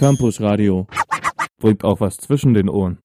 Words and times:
Campus 0.00 0.40
Radio. 0.40 0.86
Bringt 1.58 1.84
auch 1.84 2.00
was 2.00 2.16
zwischen 2.16 2.54
den 2.54 2.70
Ohren. 2.70 3.02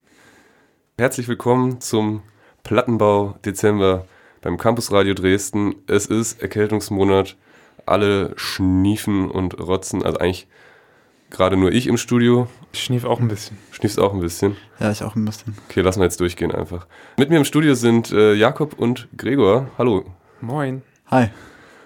Herzlich 0.97 1.27
willkommen 1.27 1.81
zum 1.81 2.21
Plattenbau 2.63 3.35
Dezember 3.43 4.05
beim 4.39 4.55
Campus 4.55 4.93
Radio 4.93 5.13
Dresden. 5.13 5.75
Es 5.87 6.05
ist 6.05 6.41
Erkältungsmonat. 6.41 7.35
Alle 7.85 8.31
schniefen 8.37 9.29
und 9.29 9.59
rotzen. 9.59 10.03
Also 10.03 10.19
eigentlich 10.19 10.47
gerade 11.31 11.57
nur 11.57 11.73
ich 11.73 11.87
im 11.87 11.97
Studio. 11.97 12.47
Ich 12.71 12.85
schnief 12.85 13.03
auch 13.03 13.19
ein 13.19 13.27
bisschen. 13.27 13.57
Schniefst 13.71 13.99
auch 13.99 14.13
ein 14.13 14.21
bisschen? 14.21 14.55
Ja, 14.79 14.89
ich 14.89 15.03
auch 15.03 15.17
ein 15.17 15.25
bisschen. 15.25 15.53
Okay, 15.67 15.81
lassen 15.81 15.99
wir 15.99 16.05
jetzt 16.05 16.21
durchgehen 16.21 16.53
einfach. 16.53 16.87
Mit 17.17 17.29
mir 17.29 17.35
im 17.35 17.45
Studio 17.45 17.75
sind 17.75 18.13
äh, 18.13 18.35
Jakob 18.35 18.79
und 18.79 19.09
Gregor. 19.17 19.69
Hallo. 19.77 20.05
Moin. 20.39 20.81
Hi. 21.07 21.27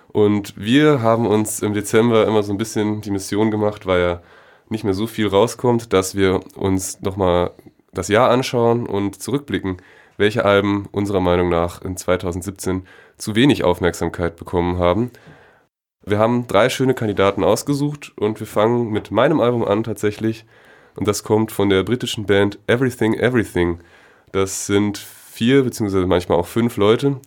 Und 0.10 0.54
wir 0.56 1.02
haben 1.02 1.26
uns 1.26 1.64
im 1.64 1.74
Dezember 1.74 2.28
immer 2.28 2.44
so 2.44 2.54
ein 2.54 2.60
bisschen 2.60 3.02
die 3.02 3.10
Mission 3.10 3.50
gemacht, 3.50 3.88
weil 3.88 4.02
ja 4.02 4.22
nicht 4.72 4.84
mehr 4.84 4.94
so 4.94 5.08
viel 5.08 5.28
rauskommt, 5.28 5.94
dass 5.94 6.16
wir 6.16 6.42
uns 6.56 7.02
nochmal 7.02 7.52
das 7.94 8.08
Jahr 8.08 8.30
anschauen 8.30 8.86
und 8.86 9.22
zurückblicken, 9.22 9.78
welche 10.18 10.46
Alben 10.46 10.88
unserer 10.92 11.22
Meinung 11.22 11.50
nach 11.50 11.82
in 11.82 11.98
2017 11.98 12.86
zu 13.18 13.36
wenig 13.36 13.64
Aufmerksamkeit 13.64 14.36
bekommen 14.36 14.78
haben. 14.78 15.12
Wir 16.06 16.20
haben 16.20 16.48
drei 16.48 16.70
schöne 16.70 16.94
Kandidaten 16.94 17.44
ausgesucht 17.44 18.14
und 18.18 18.40
wir 18.40 18.48
fangen 18.48 18.90
mit 18.92 19.12
meinem 19.12 19.40
Album 19.40 19.64
an 19.64 19.84
tatsächlich. 19.84 20.46
Und 20.96 21.08
das 21.08 21.24
kommt 21.24 21.52
von 21.52 21.70
der 21.70 21.84
britischen 21.84 22.26
Band 22.26 22.60
Everything 22.68 23.14
Everything. 23.14 23.80
Das 24.32 24.66
sind 24.66 24.98
vier 24.98 25.64
beziehungsweise 25.64 26.06
manchmal 26.06 26.38
auch 26.38 26.48
fünf 26.48 26.78
Leute, 26.78 27.20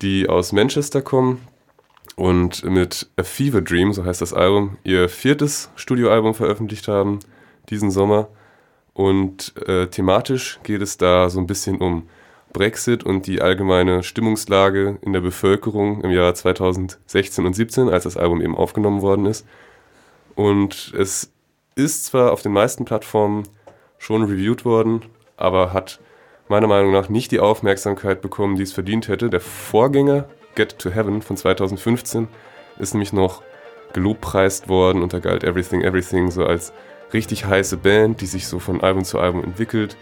die 0.00 0.28
aus 0.28 0.52
Manchester 0.52 1.02
kommen 1.02 1.46
und 2.16 2.64
mit 2.64 3.08
A 3.16 3.22
Fever 3.22 3.62
Dream, 3.62 3.92
so 3.92 4.04
heißt 4.04 4.20
das 4.20 4.34
Album, 4.34 4.76
ihr 4.84 5.08
viertes 5.08 5.70
Studioalbum 5.76 6.34
veröffentlicht 6.34 6.88
haben 6.88 7.20
diesen 7.70 7.90
Sommer. 7.90 8.28
Und 8.94 9.54
äh, 9.66 9.86
thematisch 9.86 10.60
geht 10.62 10.82
es 10.82 10.98
da 10.98 11.30
so 11.30 11.40
ein 11.40 11.46
bisschen 11.46 11.78
um 11.78 12.08
Brexit 12.52 13.04
und 13.04 13.26
die 13.26 13.40
allgemeine 13.40 14.02
Stimmungslage 14.02 14.98
in 15.00 15.14
der 15.14 15.20
Bevölkerung 15.20 16.02
im 16.02 16.10
Jahr 16.10 16.34
2016 16.34 17.46
und 17.46 17.54
17, 17.54 17.88
als 17.88 18.04
das 18.04 18.18
Album 18.18 18.42
eben 18.42 18.56
aufgenommen 18.56 19.00
worden 19.00 19.24
ist. 19.24 19.46
Und 20.34 20.92
es 20.96 21.32
ist 21.74 22.04
zwar 22.04 22.32
auf 22.32 22.42
den 22.42 22.52
meisten 22.52 22.84
Plattformen 22.84 23.44
schon 23.98 24.22
reviewed 24.24 24.66
worden, 24.66 25.02
aber 25.38 25.72
hat 25.72 26.00
meiner 26.48 26.66
Meinung 26.66 26.92
nach 26.92 27.08
nicht 27.08 27.32
die 27.32 27.40
Aufmerksamkeit 27.40 28.20
bekommen, 28.20 28.56
die 28.56 28.62
es 28.62 28.72
verdient 28.72 29.08
hätte. 29.08 29.30
Der 29.30 29.40
Vorgänger 29.40 30.28
Get 30.54 30.78
to 30.78 30.90
Heaven 30.90 31.22
von 31.22 31.36
2015 31.36 32.28
ist 32.78 32.94
nämlich 32.94 33.12
noch 33.12 33.42
gelobpreist 33.92 34.68
worden 34.68 35.02
und 35.02 35.12
da 35.12 35.18
galt 35.18 35.44
Everything 35.44 35.82
Everything 35.82 36.30
so 36.30 36.44
als 36.44 36.72
richtig 37.12 37.44
heiße 37.44 37.76
Band, 37.76 38.20
die 38.20 38.26
sich 38.26 38.46
so 38.46 38.58
von 38.58 38.80
Album 38.80 39.04
zu 39.04 39.18
Album 39.18 39.44
entwickelt 39.44 39.96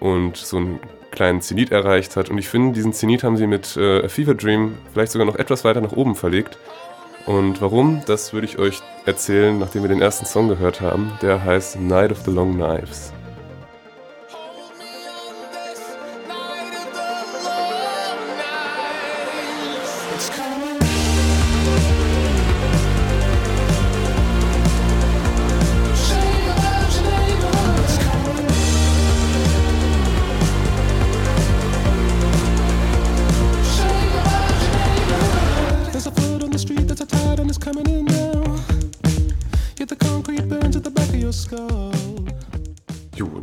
und 0.00 0.36
so 0.36 0.56
einen 0.56 0.80
kleinen 1.10 1.40
Zenit 1.40 1.70
erreicht 1.72 2.16
hat. 2.16 2.30
Und 2.30 2.38
ich 2.38 2.48
finde, 2.48 2.74
diesen 2.74 2.92
Zenit 2.92 3.24
haben 3.24 3.36
sie 3.36 3.46
mit 3.46 3.76
äh, 3.76 4.04
A 4.04 4.08
Fever 4.08 4.34
Dream 4.34 4.76
vielleicht 4.92 5.12
sogar 5.12 5.26
noch 5.26 5.36
etwas 5.36 5.64
weiter 5.64 5.80
nach 5.80 5.92
oben 5.92 6.14
verlegt. 6.14 6.58
Und 7.26 7.60
warum, 7.60 8.02
das 8.06 8.32
würde 8.32 8.46
ich 8.46 8.58
euch 8.58 8.82
erzählen, 9.04 9.58
nachdem 9.58 9.82
wir 9.82 9.88
den 9.88 10.00
ersten 10.00 10.26
Song 10.26 10.48
gehört 10.48 10.80
haben. 10.80 11.12
Der 11.22 11.42
heißt 11.42 11.80
Night 11.80 12.12
of 12.12 12.20
the 12.20 12.30
Long 12.30 12.54
Knives. 12.54 13.12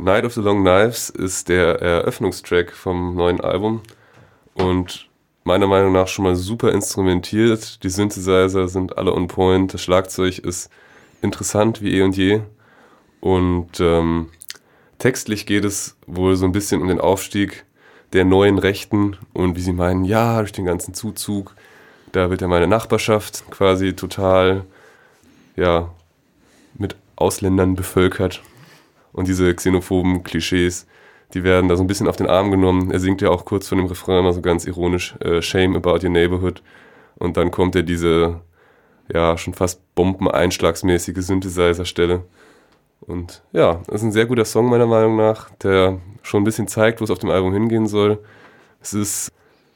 Night 0.04 0.26
of 0.26 0.34
the 0.34 0.42
Long 0.42 0.60
Knives 0.60 1.08
ist 1.08 1.48
der 1.48 1.80
Eröffnungstrack 1.80 2.72
vom 2.72 3.14
neuen 3.14 3.40
Album 3.40 3.80
und 4.52 5.08
meiner 5.44 5.66
Meinung 5.66 5.92
nach 5.92 6.08
schon 6.08 6.26
mal 6.26 6.36
super 6.36 6.72
instrumentiert. 6.72 7.82
Die 7.82 7.88
Synthesizer 7.88 8.68
sind 8.68 8.98
alle 8.98 9.14
on 9.14 9.28
point, 9.28 9.72
das 9.72 9.80
Schlagzeug 9.80 10.40
ist 10.40 10.68
interessant 11.22 11.80
wie 11.80 11.96
eh 11.96 12.02
und 12.02 12.18
je. 12.18 12.42
Und 13.22 13.80
ähm, 13.80 14.28
textlich 14.98 15.46
geht 15.46 15.64
es 15.64 15.96
wohl 16.06 16.36
so 16.36 16.44
ein 16.44 16.52
bisschen 16.52 16.82
um 16.82 16.88
den 16.88 17.00
Aufstieg 17.00 17.64
der 18.12 18.26
neuen 18.26 18.58
Rechten 18.58 19.16
und 19.32 19.56
wie 19.56 19.62
sie 19.62 19.72
meinen, 19.72 20.04
ja, 20.04 20.38
durch 20.38 20.52
den 20.52 20.66
ganzen 20.66 20.92
Zuzug, 20.92 21.54
da 22.12 22.28
wird 22.28 22.42
ja 22.42 22.48
meine 22.48 22.66
Nachbarschaft 22.68 23.50
quasi 23.50 23.96
total, 23.96 24.66
ja, 25.56 25.88
mit 26.74 26.94
Ausländern 27.16 27.74
bevölkert 27.74 28.42
und 29.14 29.28
diese 29.28 29.54
xenophoben 29.54 30.24
Klischees, 30.24 30.86
die 31.32 31.44
werden 31.44 31.68
da 31.68 31.76
so 31.76 31.82
ein 31.82 31.86
bisschen 31.86 32.08
auf 32.08 32.16
den 32.16 32.28
Arm 32.28 32.50
genommen. 32.50 32.90
Er 32.90 33.00
singt 33.00 33.22
ja 33.22 33.30
auch 33.30 33.44
kurz 33.44 33.68
von 33.68 33.78
dem 33.78 33.86
Refrain 33.86 34.18
immer 34.18 34.32
so 34.32 34.42
ganz 34.42 34.66
ironisch, 34.66 35.16
äh, 35.20 35.40
Shame 35.40 35.76
about 35.76 36.04
your 36.04 36.10
neighborhood. 36.10 36.62
Und 37.16 37.36
dann 37.36 37.50
kommt 37.50 37.76
er 37.76 37.82
diese, 37.82 38.40
ja, 39.12 39.38
schon 39.38 39.54
fast 39.54 39.80
bombeneinschlagsmäßige 39.94 41.24
Synthesizer-Stelle. 41.24 42.24
Und 43.00 43.42
ja, 43.52 43.80
das 43.86 43.96
ist 43.96 44.02
ein 44.02 44.12
sehr 44.12 44.26
guter 44.26 44.44
Song 44.44 44.68
meiner 44.68 44.86
Meinung 44.86 45.16
nach, 45.16 45.50
der 45.62 45.98
schon 46.22 46.42
ein 46.42 46.44
bisschen 46.44 46.68
zeigt, 46.68 47.00
wo 47.00 47.04
es 47.04 47.10
auf 47.10 47.18
dem 47.18 47.30
Album 47.30 47.52
hingehen 47.52 47.86
soll. 47.86 48.18
Es 48.80 48.94
ist 48.94 49.30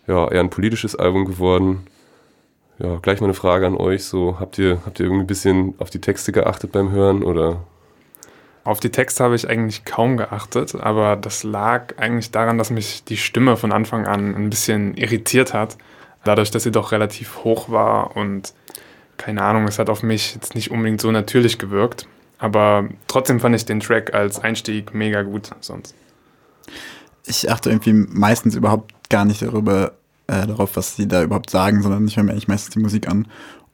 ja 0.07 0.29
eher 0.29 0.41
ein 0.41 0.51
politisches 0.51 0.97
Album 0.97 1.27
geworden. 1.27 1.87
Ja, 2.79 2.97
gleich 2.97 3.21
mal 3.21 3.27
eine 3.27 3.35
Frage 3.35 3.67
an 3.67 3.77
euch. 3.77 4.05
So, 4.05 4.41
habt 4.41 4.59
ihr, 4.59 4.81
habt 4.85 4.99
ihr 4.99 5.07
irgendwie 5.07 5.25
ein 5.25 5.29
bisschen 5.29 5.75
auf 5.79 5.91
die 5.91 6.01
Texte 6.01 6.33
geachtet 6.33 6.73
beim 6.73 6.91
Hören 6.91 7.23
oder 7.23 7.61
auf 8.69 8.81
die 8.81 8.91
Texte 8.91 9.25
habe 9.25 9.35
ich 9.35 9.49
eigentlich 9.49 9.87
kaum 9.87 10.19
geachtet, 10.19 10.75
aber 10.75 11.17
das 11.17 11.43
lag 11.43 11.97
eigentlich 11.97 12.33
daran, 12.33 12.59
dass 12.59 12.69
mich 12.69 13.03
die 13.03 13.17
Stimme 13.17 13.57
von 13.57 13.73
Anfang 13.73 14.07
an 14.07 14.35
ein 14.35 14.51
bisschen 14.51 14.95
irritiert 14.95 15.55
hat. 15.55 15.79
Dadurch, 16.23 16.51
dass 16.51 16.65
sie 16.65 16.71
doch 16.71 16.93
relativ 16.93 17.45
hoch 17.45 17.71
war 17.71 18.15
und 18.15 18.53
keine 19.17 19.43
Ahnung, 19.43 19.65
es 19.65 19.79
hat 19.79 19.89
auf 19.89 20.03
mich 20.03 20.35
jetzt 20.35 20.55
nicht 20.55 20.71
unbedingt 20.71 21.01
so 21.01 21.11
natürlich 21.11 21.59
gewirkt. 21.59 22.07
Aber 22.37 22.87
trotzdem 23.07 23.41
fand 23.41 23.57
ich 23.57 23.65
den 23.65 23.81
Track 23.81 24.13
als 24.13 24.39
Einstieg 24.39 24.93
mega 24.93 25.23
gut 25.23 25.51
sonst. 25.61 25.95
Ich 27.25 27.51
achte 27.51 27.71
irgendwie 27.71 27.95
meistens 27.95 28.55
überhaupt 28.55 28.93
gar 29.09 29.25
nicht 29.25 29.41
darüber, 29.41 29.93
äh, 30.27 30.47
darauf, 30.47 30.77
was 30.77 30.95
sie 30.95 31.09
da 31.09 31.23
überhaupt 31.23 31.49
sagen, 31.49 31.83
sondern 31.83 32.07
ich 32.07 32.19
höre 32.19 32.25
mir 32.25 32.33
eigentlich 32.33 32.49
meistens 32.49 32.75
die 32.75 32.81
Musik 32.81 33.09
an. 33.09 33.29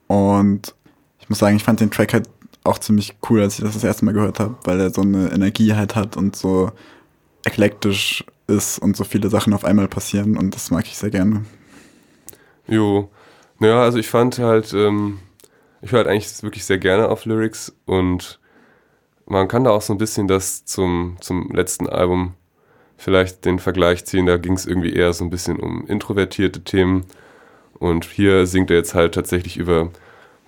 Und 0.06 0.72
ich 1.19 1.28
muss 1.28 1.41
sagen, 1.41 1.56
ich 1.56 1.65
fand 1.65 1.81
den 1.81 1.91
Track 1.91 2.12
halt 2.12 2.28
auch 2.65 2.79
ziemlich 2.79 3.15
cool, 3.29 3.43
als 3.43 3.59
ich 3.59 3.65
das 3.65 3.75
das 3.75 3.85
erste 3.85 4.05
Mal 4.05 4.13
gehört 4.13 4.41
habe, 4.41 4.57
weil 4.65 4.81
er 4.81 4.91
so 4.91 5.03
eine 5.03 5.31
Energie 5.31 5.75
halt 5.75 5.95
hat 5.95 6.17
und 6.17 6.35
so 6.35 6.73
eklektisch 7.45 8.25
ist 8.47 8.79
und 8.79 8.97
so 8.97 9.05
viele 9.05 9.29
Sachen 9.29 9.53
auf 9.53 9.65
einmal 9.65 9.87
passieren 9.87 10.37
und 10.37 10.55
das 10.55 10.71
mag 10.71 10.87
ich 10.87 10.97
sehr 10.97 11.11
gerne. 11.11 11.45
Jo, 12.67 13.11
naja, 13.59 13.83
also 13.83 13.99
ich 13.99 14.09
fand 14.09 14.39
halt, 14.39 14.73
ähm, 14.73 15.19
ich 15.83 15.93
höre 15.93 15.99
halt 15.99 16.09
eigentlich 16.09 16.43
wirklich 16.43 16.65
sehr 16.65 16.79
gerne 16.79 17.09
auf 17.09 17.27
Lyrics 17.27 17.75
und 17.85 18.41
man 19.27 19.49
kann 19.49 19.65
da 19.65 19.71
auch 19.71 19.83
so 19.83 19.93
ein 19.93 19.99
bisschen 19.99 20.27
das 20.27 20.65
zum, 20.65 21.17
zum 21.21 21.51
letzten 21.53 21.89
Album 21.89 22.35
vielleicht 22.97 23.45
den 23.45 23.59
Vergleich 23.59 24.07
ziehen, 24.07 24.27
da 24.27 24.39
ging 24.39 24.55
es 24.55 24.67
irgendwie 24.67 24.93
eher 24.93 25.13
so 25.13 25.25
ein 25.25 25.31
bisschen 25.31 25.61
um 25.61 25.87
introvertierte 25.87 26.65
Themen 26.65 27.05
und 27.79 28.07
hier 28.07 28.47
singt 28.47 28.71
er 28.71 28.79
jetzt 28.79 28.95
halt 28.95 29.15
tatsächlich 29.15 29.59
über 29.59 29.91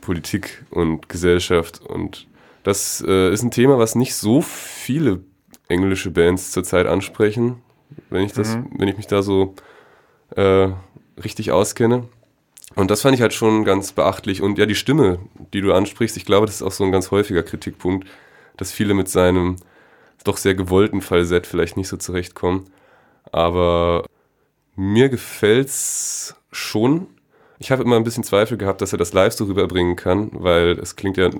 Politik 0.07 0.65
und 0.71 1.09
Gesellschaft. 1.09 1.81
Und 1.81 2.29
das 2.63 3.05
äh, 3.07 3.33
ist 3.33 3.43
ein 3.43 3.51
Thema, 3.51 3.77
was 3.79 3.97
nicht 3.97 4.15
so 4.15 4.41
viele 4.41 5.25
englische 5.67 6.13
Bands 6.13 6.53
zurzeit 6.53 6.87
ansprechen, 6.87 7.61
wenn 8.09 8.25
ich 8.25 8.33
das, 8.33 8.57
mhm. 8.57 8.71
wenn 8.79 8.87
ich 8.87 8.97
mich 8.97 9.09
da 9.09 9.23
so 9.23 9.57
äh, 10.37 10.69
richtig 11.23 11.51
auskenne. 11.51 12.05
Und 12.77 12.93
das 12.93 13.03
fand 13.03 13.17
ich 13.17 13.21
halt 13.21 13.35
schon 13.35 13.65
ganz 13.65 13.93
beachtlich. 13.93 14.43
Und 14.43 14.59
ja, 14.59 14.67
die 14.67 14.77
Stimme, 14.77 15.19
die 15.53 15.61
du 15.61 15.73
ansprichst, 15.73 16.17
ich 16.17 16.25
glaube, 16.25 16.47
das 16.47 16.57
ist 16.57 16.63
auch 16.63 16.73
so 16.73 16.85
ein 16.85 16.93
ganz 16.93 17.11
häufiger 17.11 17.43
Kritikpunkt, 17.43 18.07
dass 18.57 18.71
viele 18.71 18.95
mit 18.95 19.09
seinem 19.09 19.57
doch 20.23 20.37
sehr 20.37 20.55
gewollten 20.55 21.01
Falsett 21.01 21.49
vielleicht 21.49 21.77
nicht 21.77 21.89
so 21.89 21.97
zurechtkommen. 21.97 22.71
Aber 23.33 24.05
mir 24.77 25.09
gefällt's 25.09 26.37
schon. 26.53 27.09
Ich 27.59 27.71
habe 27.71 27.83
immer 27.83 27.97
ein 27.97 28.05
bisschen 28.05 28.25
Zweifel 28.25 28.59
gehabt, 28.59 28.81
dass 28.83 28.93
er 28.93 28.99
das 28.99 29.13
live 29.13 29.33
so 29.33 29.45
rüberbringen 29.45 29.97
kann, 29.97 30.31
weil 30.33 30.79
es 30.79 30.97
klingt 30.97 31.17
ja 31.17 31.31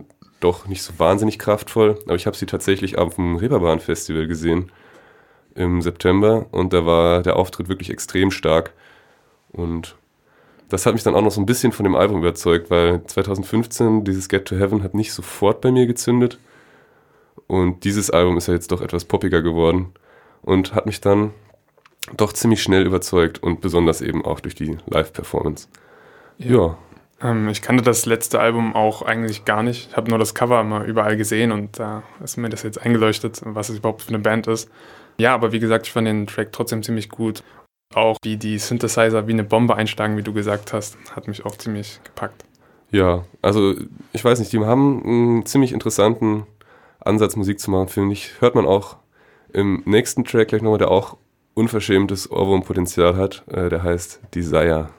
doch 0.41 0.67
nicht 0.67 0.83
so 0.83 0.93
wahnsinnig 0.99 1.39
kraftvoll. 1.39 1.99
Aber 2.07 2.15
ich 2.15 2.27
habe 2.27 2.37
sie 2.37 2.47
tatsächlich 2.47 2.99
auf 2.99 3.17
dem 3.17 3.37
Reeperbahn 3.37 3.81
Festival 3.81 4.27
gesehen 4.27 4.71
im 5.55 5.83
September 5.83 6.47
und 6.53 6.73
da 6.73 6.85
war 6.87 7.23
der 7.23 7.37
Auftritt 7.37 7.69
wirklich 7.69 7.91
extrem 7.91 8.31
stark. 8.31 8.73
Und 9.53 9.97
das 10.69 10.85
hat 10.87 10.95
mich 10.95 11.03
dann 11.03 11.15
auch 11.15 11.23
noch 11.23 11.31
so 11.31 11.41
ein 11.41 11.47
bisschen 11.47 11.73
von 11.73 11.85
dem 11.85 11.95
Album 11.95 12.19
überzeugt, 12.19 12.71
weil 12.71 13.05
2015 13.05 14.05
dieses 14.05 14.29
Get 14.29 14.47
to 14.47 14.57
Heaven 14.57 14.83
hat 14.83 14.95
nicht 14.95 15.13
sofort 15.13 15.61
bei 15.61 15.71
mir 15.71 15.87
gezündet. 15.87 16.39
Und 17.47 17.85
dieses 17.85 18.11
Album 18.11 18.37
ist 18.37 18.49
ja 18.49 18.55
jetzt 18.55 18.73
doch 18.73 18.81
etwas 18.81 19.05
poppiger 19.05 19.41
geworden 19.43 19.93
und 20.43 20.75
hat 20.75 20.87
mich 20.87 21.01
dann 21.01 21.33
doch 22.17 22.33
ziemlich 22.33 22.63
schnell 22.63 22.85
überzeugt 22.85 23.43
und 23.43 23.61
besonders 23.61 24.01
eben 24.01 24.25
auch 24.25 24.41
durch 24.41 24.55
die 24.55 24.79
Live-Performance. 24.87 25.69
Ja. 26.39 26.77
Ähm, 27.21 27.49
ich 27.49 27.63
kannte 27.63 27.83
das 27.83 28.07
letzte 28.07 28.41
Album 28.41 28.75
auch 28.75 29.03
eigentlich 29.03 29.45
gar 29.45 29.63
nicht. 29.63 29.91
Ich 29.91 29.97
habe 29.97 30.11
nur 30.11 30.19
das 30.19 30.35
Cover 30.35 30.61
immer 30.61 30.85
überall 30.85 31.17
gesehen 31.17 31.53
und 31.53 31.79
da 31.79 32.03
ist 32.23 32.37
mir 32.37 32.49
das 32.49 32.63
jetzt 32.63 32.81
eingeleuchtet, 32.81 33.41
was 33.45 33.69
es 33.69 33.79
überhaupt 33.79 34.03
für 34.03 34.11
eine 34.11 34.19
Band 34.19 34.47
ist. 34.47 34.71
Ja, 35.19 35.35
aber 35.35 35.53
wie 35.53 35.61
gesagt, 35.61 35.87
ich 35.87 35.93
fand 35.93 36.07
den 36.07 36.27
Track 36.27 36.53
trotzdem 36.53 36.83
ziemlich 36.83 37.09
gut. 37.09 37.43
Auch 37.95 38.19
wie 38.23 38.37
die 38.37 38.59
Synthesizer 38.59 39.27
wie 39.27 39.33
eine 39.33 39.45
Bombe 39.45 39.77
einschlagen, 39.77 40.17
wie 40.17 40.23
du 40.23 40.33
gesagt 40.33 40.73
hast, 40.73 40.99
hat 41.15 41.29
mich 41.29 41.45
auch 41.47 41.57
ziemlich 41.57 42.01
gepackt. 42.05 42.45
Ja, 42.91 43.25
also 43.43 43.75
ich 44.13 44.25
weiß 44.25 44.39
nicht, 44.39 44.53
die 44.53 44.61
haben 44.61 45.03
einen 45.05 45.47
ziemlich 45.47 45.73
interessanten 45.73 46.47
Ansatz, 47.01 47.37
Musik 47.37 47.61
zu 47.61 47.71
machen, 47.71 47.89
finde 47.89 48.13
ich. 48.13 48.41
Hört 48.41 48.55
man 48.55 48.67
auch 48.67 48.97
im 49.53 49.83
nächsten 49.87 50.25
Track 50.25 50.49
gleich 50.49 50.63
nochmal, 50.63 50.79
der 50.79 50.91
auch 50.91 51.17
unverschämtes 51.55 52.31
Ohrwurmpotenzial 52.31 53.17
hat. 53.17 53.45
Äh, 53.49 53.71
der 53.71 53.83
heißt 53.83 54.21
Desire. 54.35 54.91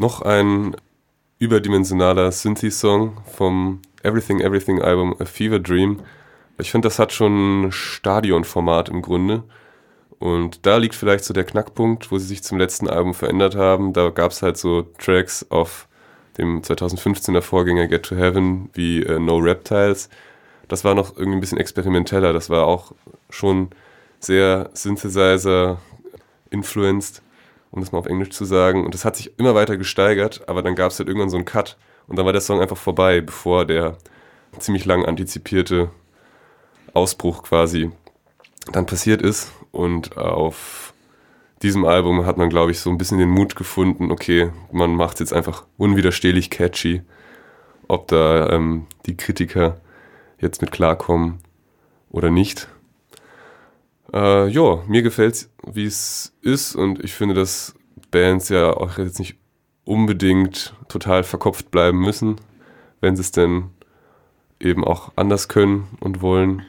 Noch 0.00 0.22
ein 0.22 0.74
überdimensionaler 1.40 2.32
Synthi-Song 2.32 3.18
vom 3.36 3.82
Everything 4.02 4.40
Everything 4.40 4.80
Album 4.80 5.14
A 5.18 5.26
Fever 5.26 5.58
Dream. 5.58 6.00
Ich 6.56 6.70
finde, 6.70 6.86
das 6.86 6.98
hat 6.98 7.12
schon 7.12 7.68
Stadionformat 7.70 8.88
im 8.88 9.02
Grunde. 9.02 9.42
Und 10.18 10.64
da 10.64 10.78
liegt 10.78 10.94
vielleicht 10.94 11.24
so 11.24 11.34
der 11.34 11.44
Knackpunkt, 11.44 12.10
wo 12.10 12.16
sie 12.16 12.28
sich 12.28 12.42
zum 12.42 12.56
letzten 12.56 12.88
Album 12.88 13.12
verändert 13.12 13.56
haben. 13.56 13.92
Da 13.92 14.08
gab 14.08 14.30
es 14.30 14.40
halt 14.40 14.56
so 14.56 14.86
Tracks 14.96 15.44
auf 15.50 15.86
dem 16.38 16.62
2015er 16.62 17.42
Vorgänger 17.42 17.86
Get 17.86 18.04
to 18.04 18.16
Heaven 18.16 18.70
wie 18.72 19.02
äh, 19.02 19.18
No 19.18 19.36
Reptiles. 19.36 20.08
Das 20.68 20.82
war 20.82 20.94
noch 20.94 21.18
irgendwie 21.18 21.36
ein 21.36 21.40
bisschen 21.40 21.58
experimenteller. 21.58 22.32
Das 22.32 22.48
war 22.48 22.64
auch 22.64 22.92
schon 23.28 23.68
sehr 24.18 24.70
Synthesizer-influenced, 24.72 27.20
um 27.70 27.80
das 27.80 27.92
mal 27.92 27.98
auf 27.98 28.06
Englisch 28.06 28.30
zu 28.30 28.44
sagen. 28.44 28.84
Und 28.84 28.94
das 28.94 29.04
hat 29.04 29.16
sich 29.16 29.38
immer 29.38 29.54
weiter 29.54 29.76
gesteigert, 29.76 30.42
aber 30.48 30.62
dann 30.62 30.74
gab 30.74 30.90
es 30.90 30.98
halt 30.98 31.08
irgendwann 31.08 31.30
so 31.30 31.36
einen 31.36 31.44
Cut. 31.44 31.76
Und 32.06 32.16
dann 32.16 32.26
war 32.26 32.32
der 32.32 32.42
Song 32.42 32.60
einfach 32.60 32.76
vorbei, 32.76 33.20
bevor 33.20 33.64
der 33.64 33.96
ziemlich 34.58 34.84
lang 34.84 35.04
antizipierte 35.04 35.90
Ausbruch 36.92 37.44
quasi 37.44 37.90
dann 38.72 38.86
passiert 38.86 39.22
ist. 39.22 39.52
Und 39.70 40.16
auf 40.16 40.92
diesem 41.62 41.84
Album 41.84 42.26
hat 42.26 42.36
man, 42.36 42.48
glaube 42.48 42.70
ich, 42.70 42.80
so 42.80 42.90
ein 42.90 42.98
bisschen 42.98 43.18
den 43.18 43.28
Mut 43.28 43.54
gefunden, 43.54 44.10
okay, 44.10 44.50
man 44.72 44.94
macht 44.94 45.14
es 45.14 45.20
jetzt 45.20 45.32
einfach 45.32 45.66
unwiderstehlich 45.76 46.50
catchy. 46.50 47.02
Ob 47.86 48.08
da 48.08 48.50
ähm, 48.50 48.86
die 49.06 49.16
Kritiker 49.16 49.80
jetzt 50.38 50.62
mit 50.62 50.72
klarkommen 50.72 51.38
oder 52.10 52.30
nicht. 52.30 52.68
Äh, 54.12 54.48
ja, 54.48 54.82
mir 54.86 55.02
gefällt 55.02 55.34
es, 55.34 55.50
wie 55.66 55.84
es 55.84 56.32
ist 56.42 56.74
und 56.74 57.02
ich 57.04 57.14
finde, 57.14 57.34
dass 57.34 57.74
Bands 58.10 58.48
ja 58.48 58.72
auch 58.72 58.98
jetzt 58.98 59.18
nicht 59.18 59.36
unbedingt 59.84 60.74
total 60.88 61.22
verkopft 61.22 61.70
bleiben 61.70 62.00
müssen, 62.00 62.36
wenn 63.00 63.16
sie 63.16 63.22
es 63.22 63.30
denn 63.30 63.70
eben 64.58 64.84
auch 64.84 65.12
anders 65.16 65.48
können 65.48 65.88
und 66.00 66.22
wollen. 66.22 66.62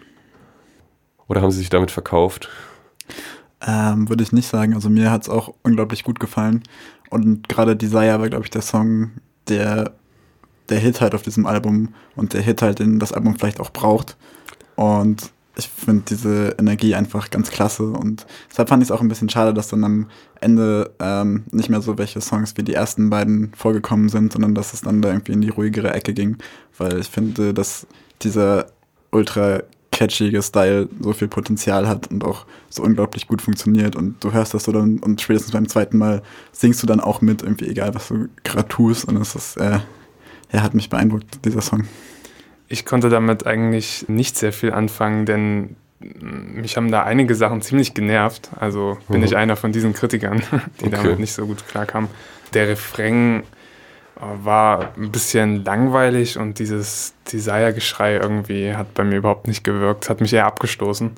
Oder 1.28 1.42
haben 1.42 1.52
sie 1.52 1.60
sich 1.60 1.70
damit 1.70 1.92
verkauft? 1.92 2.50
Ähm, 3.66 4.10
Würde 4.10 4.24
ich 4.24 4.32
nicht 4.32 4.48
sagen. 4.48 4.74
Also 4.74 4.90
mir 4.90 5.12
hat 5.12 5.24
es 5.24 5.30
auch 5.30 5.54
unglaublich 5.62 6.04
gut 6.04 6.20
gefallen. 6.20 6.64
Und 7.10 7.48
gerade 7.50 7.76
Desire 7.76 8.20
war, 8.20 8.30
glaube 8.30 8.46
ich, 8.46 8.50
der 8.50 8.62
Song, 8.62 9.12
der 9.48 9.94
der 10.72 10.80
Hit 10.80 11.02
halt 11.02 11.14
auf 11.14 11.22
diesem 11.22 11.46
Album 11.46 11.94
und 12.16 12.34
der 12.34 12.42
Hit 12.42 12.62
halt, 12.62 12.80
den 12.80 12.98
das 12.98 13.12
Album 13.12 13.36
vielleicht 13.36 13.60
auch 13.60 13.72
braucht. 13.72 14.18
Und 14.76 15.32
ich 15.58 15.68
finde 15.68 16.04
diese 16.10 16.56
Energie 16.60 16.96
einfach 16.96 17.30
ganz 17.30 17.52
klasse. 17.52 17.84
Und 17.84 18.26
deshalb 18.50 18.70
fand 18.70 18.84
ich 18.84 18.88
es 18.88 18.92
auch 18.92 19.02
ein 19.02 19.08
bisschen 19.08 19.30
schade, 19.30 19.54
dass 19.54 19.68
dann 19.68 19.84
am 19.84 20.08
Ende 20.40 20.92
ähm, 21.00 21.44
nicht 21.52 21.70
mehr 21.70 21.82
so 21.82 21.98
welche 21.98 22.22
Songs 22.22 22.56
wie 22.58 22.64
die 22.64 22.74
ersten 22.74 23.10
beiden 23.10 23.54
vorgekommen 23.54 24.10
sind, 24.10 24.32
sondern 24.34 24.56
dass 24.56 24.74
es 24.74 24.82
dann 24.82 25.02
da 25.02 25.10
irgendwie 25.10 25.34
in 25.34 25.42
die 25.42 25.50
ruhigere 25.50 25.94
Ecke 25.94 26.14
ging. 26.14 26.38
Weil 26.78 27.00
ich 27.00 27.08
finde, 27.08 27.54
dass 27.54 27.86
dieser 28.22 28.68
ultra 29.12 29.64
catchige 29.92 30.42
Style 30.42 30.88
so 31.02 31.14
viel 31.14 31.28
Potenzial 31.28 31.88
hat 31.88 32.08
und 32.08 32.24
auch 32.24 32.46
so 32.70 32.82
unglaublich 32.82 33.28
gut 33.28 33.42
funktioniert 33.42 33.96
und 33.96 34.24
du 34.24 34.32
hörst 34.32 34.54
das 34.54 34.64
so 34.64 34.72
dann 34.72 35.00
und 35.00 35.22
spätestens 35.22 35.52
beim 35.52 35.68
zweiten 35.68 35.98
Mal 35.98 36.24
singst 36.54 36.82
du 36.82 36.88
dann 36.88 37.02
auch 37.02 37.22
mit, 37.22 37.44
irgendwie 37.44 37.68
egal 37.68 37.94
was 37.94 38.08
du 38.08 38.30
gerade 38.44 38.70
tust 38.70 39.06
und 39.06 39.18
es 39.18 39.36
ist, 39.36 39.58
äh, 39.58 39.80
er 40.50 40.64
hat 40.64 40.74
mich 40.74 40.90
beeindruckt, 40.90 41.46
dieser 41.46 41.62
Song. 41.62 41.86
Ich 42.72 42.86
konnte 42.86 43.10
damit 43.10 43.46
eigentlich 43.46 44.06
nicht 44.08 44.38
sehr 44.38 44.54
viel 44.54 44.72
anfangen, 44.72 45.26
denn 45.26 45.76
mich 46.00 46.78
haben 46.78 46.90
da 46.92 47.04
einige 47.04 47.36
Sachen 47.36 47.62
ziemlich 47.62 47.94
genervt. 47.94 48.50
Also 48.60 48.98
bin 49.10 49.20
Mhm. 49.20 49.26
ich 49.26 49.36
einer 49.36 49.56
von 49.56 49.72
diesen 49.72 49.94
Kritikern, 49.94 50.42
die 50.80 50.86
Okay. 50.86 50.96
damit 50.96 51.20
nicht 51.20 51.34
so 51.34 51.46
gut 51.46 51.68
klarkamen. 51.68 52.10
Der 52.54 52.70
Refrain 52.70 53.42
äh, 53.42 54.22
war 54.44 54.94
ein 54.98 55.12
bisschen 55.12 55.64
langweilig 55.66 56.38
und 56.38 56.60
dieses 56.60 57.14
Desire-Geschrei 57.32 58.16
irgendwie 58.16 58.74
hat 58.74 58.94
bei 58.94 59.04
mir 59.04 59.18
überhaupt 59.18 59.48
nicht 59.48 59.64
gewirkt, 59.64 60.10
hat 60.10 60.22
mich 60.22 60.34
eher 60.34 60.46
abgestoßen. 60.46 61.12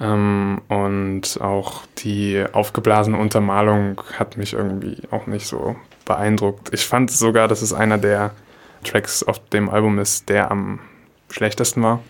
Ähm, 0.00 0.60
und 0.68 1.40
auch 1.40 1.82
die 1.98 2.44
aufgeblasene 2.52 3.16
Untermalung 3.18 4.00
hat 4.18 4.36
mich 4.36 4.52
irgendwie 4.52 4.98
auch 5.10 5.26
nicht 5.26 5.46
so 5.46 5.76
beeindruckt. 6.04 6.72
Ich 6.72 6.86
fand 6.86 7.10
sogar, 7.10 7.48
dass 7.48 7.60
es 7.62 7.72
einer 7.72 7.98
der 7.98 8.30
Tracks 8.86 9.22
auf 9.22 9.38
dem 9.50 9.68
Album 9.68 9.98
ist, 9.98 10.28
der 10.28 10.50
am 10.50 10.78
schlechtesten 11.30 11.82
war. 11.82 12.00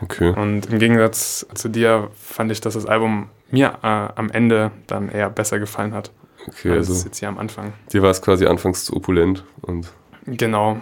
Okay. 0.00 0.30
Und 0.30 0.66
im 0.66 0.78
Gegensatz 0.78 1.46
zu 1.54 1.68
dir 1.68 2.10
fand 2.20 2.50
ich, 2.50 2.60
dass 2.60 2.74
das 2.74 2.86
Album 2.86 3.28
mir 3.50 3.78
äh, 3.82 3.86
am 3.86 4.30
Ende 4.30 4.70
dann 4.86 5.08
eher 5.08 5.30
besser 5.30 5.58
gefallen 5.58 5.94
hat, 5.94 6.10
Okay, 6.48 6.70
als 6.72 6.88
also 6.88 7.04
jetzt 7.04 7.18
hier 7.20 7.28
am 7.28 7.38
Anfang. 7.38 7.72
dir 7.92 8.02
war 8.02 8.10
es 8.10 8.20
quasi 8.22 8.46
anfangs 8.46 8.84
zu 8.84 8.96
opulent 8.96 9.44
und 9.60 9.92
Genau. 10.26 10.78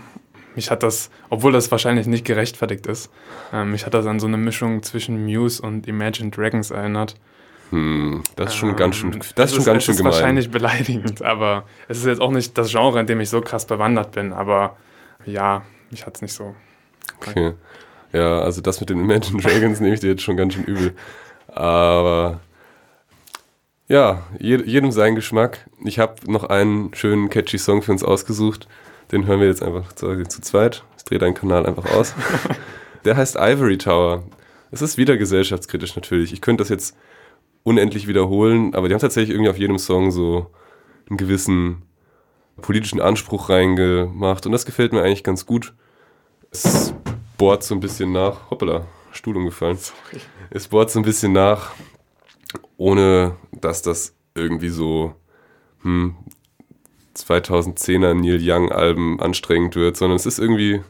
Mich 0.55 0.71
hat 0.71 0.83
das, 0.83 1.11
obwohl 1.29 1.53
das 1.53 1.71
wahrscheinlich 1.71 2.07
nicht 2.07 2.25
gerechtfertigt 2.25 2.87
ist, 2.87 3.11
ähm, 3.53 3.71
mich 3.73 3.87
hat 3.87 3.95
das 3.95 4.07
an 4.07 4.19
so 4.21 4.27
eine 4.27 4.37
Mischung 4.37 4.83
zwischen 4.83 5.25
Muse 5.25 5.63
und 5.63 5.87
Imagine 5.87 6.31
Dragons 6.31 6.71
erinnert. 6.71 7.15
hm, 7.71 8.23
das 8.37 8.51
ist 8.51 8.57
schon 8.57 8.71
Ähm, 8.71 8.77
ganz 8.77 8.97
schön, 8.97 9.21
das 9.37 9.51
ist 9.51 9.57
schon 9.57 9.65
ganz 9.65 9.85
schön 9.85 9.97
gemein. 9.97 10.13
wahrscheinlich 10.13 10.51
beleidigend, 10.51 11.23
aber 11.23 11.65
es 11.89 11.99
ist 11.99 12.07
jetzt 12.07 12.21
auch 12.21 12.31
nicht 12.33 12.57
das 12.59 12.71
Genre, 12.71 12.99
in 13.01 13.07
dem 13.07 13.21
ich 13.21 13.29
so 13.31 13.41
krass 13.43 13.65
bewandert 13.67 14.13
bin, 14.13 14.33
aber 14.33 14.77
ja, 15.27 15.63
mich 15.91 16.07
hat 16.07 16.17
es 16.17 16.23
nicht 16.23 16.35
so. 16.35 16.55
Okay. 17.19 17.55
Ja, 18.13 18.41
also 18.41 18.61
das 18.61 18.81
mit 18.81 18.91
den 18.91 19.01
Imagine 19.01 19.41
Dragons 19.41 19.81
nehme 19.81 19.95
ich 19.95 20.01
dir 20.01 20.11
jetzt 20.11 20.23
schon 20.23 20.37
ganz 20.37 20.55
schön 20.55 20.65
übel. 20.65 20.95
Aber 21.49 22.41
ja, 23.89 24.23
je, 24.39 24.63
jedem 24.65 24.93
sein 24.93 25.15
Geschmack. 25.15 25.69
Ich 25.85 25.99
habe 25.99 26.31
noch 26.31 26.45
einen 26.45 26.95
schönen 26.95 27.29
catchy 27.29 27.59
Song 27.59 27.83
für 27.83 27.93
uns 27.93 28.05
ausgesucht. 28.05 28.69
Den 29.13 29.27
hören 29.27 29.41
wir 29.41 29.49
jetzt 29.49 29.63
einfach 29.63 29.93
zu, 29.93 30.23
zu 30.25 30.41
zweit. 30.41 30.85
Ich 30.97 31.05
drehe 31.05 31.19
deinen 31.19 31.35
Kanal 31.35 31.67
einfach 31.67 31.91
aus. 31.93 32.15
Der 33.05 33.17
heißt 33.17 33.37
Ivory 33.37 33.79
Tower. 33.79 34.23
Es 34.71 34.83
ist 34.83 34.97
wieder 34.97 35.17
gesellschaftskritisch 35.17 35.97
natürlich. 35.97 36.33
Ich 36.33 36.41
könnte 36.41 36.63
das 36.63 36.69
jetzt 36.69 36.97
unendlich 37.63 38.07
wiederholen, 38.07 38.75
aber 38.75 38.89
die 38.89 38.95
haben 38.95 39.01
tatsächlich 39.01 39.31
irgendwie 39.31 39.51
auf 39.51 39.59
jedem 39.59 39.79
Song 39.79 40.11
so 40.11 40.51
einen 41.09 41.17
gewissen 41.17 41.83
politischen 42.61 43.01
Anspruch 43.01 43.49
reingemacht 43.49 44.47
und 44.47 44.53
das 44.53 44.65
gefällt 44.65 44.93
mir 44.93 45.03
eigentlich 45.03 45.25
ganz 45.25 45.47
gut. 45.47 45.75
Es 46.51 46.95
bohrt 47.37 47.63
so 47.63 47.75
ein 47.75 47.81
bisschen 47.81 48.13
nach. 48.13 48.51
Hoppala, 48.51 48.87
Stuhl 49.13 49.37
umgefallen. 49.37 49.79
Es 50.51 50.69
bohrt 50.69 50.91
so 50.91 50.99
ein 50.99 51.05
bisschen 51.05 51.33
nach, 51.33 51.73
ohne 52.77 53.37
dass 53.53 53.83
das 53.83 54.15
irgendwie 54.35 54.69
so 54.69 55.15
hm, 55.83 56.17
2010er 57.17 58.15
Neil 58.15 58.41
Young 58.41 58.71
Alben 58.73 59.21
anstrengend 59.21 59.77
wird, 59.77 59.97
sondern 59.97 60.17
es 60.17 60.27
ist 60.27 60.39
irgendwie 60.39 60.83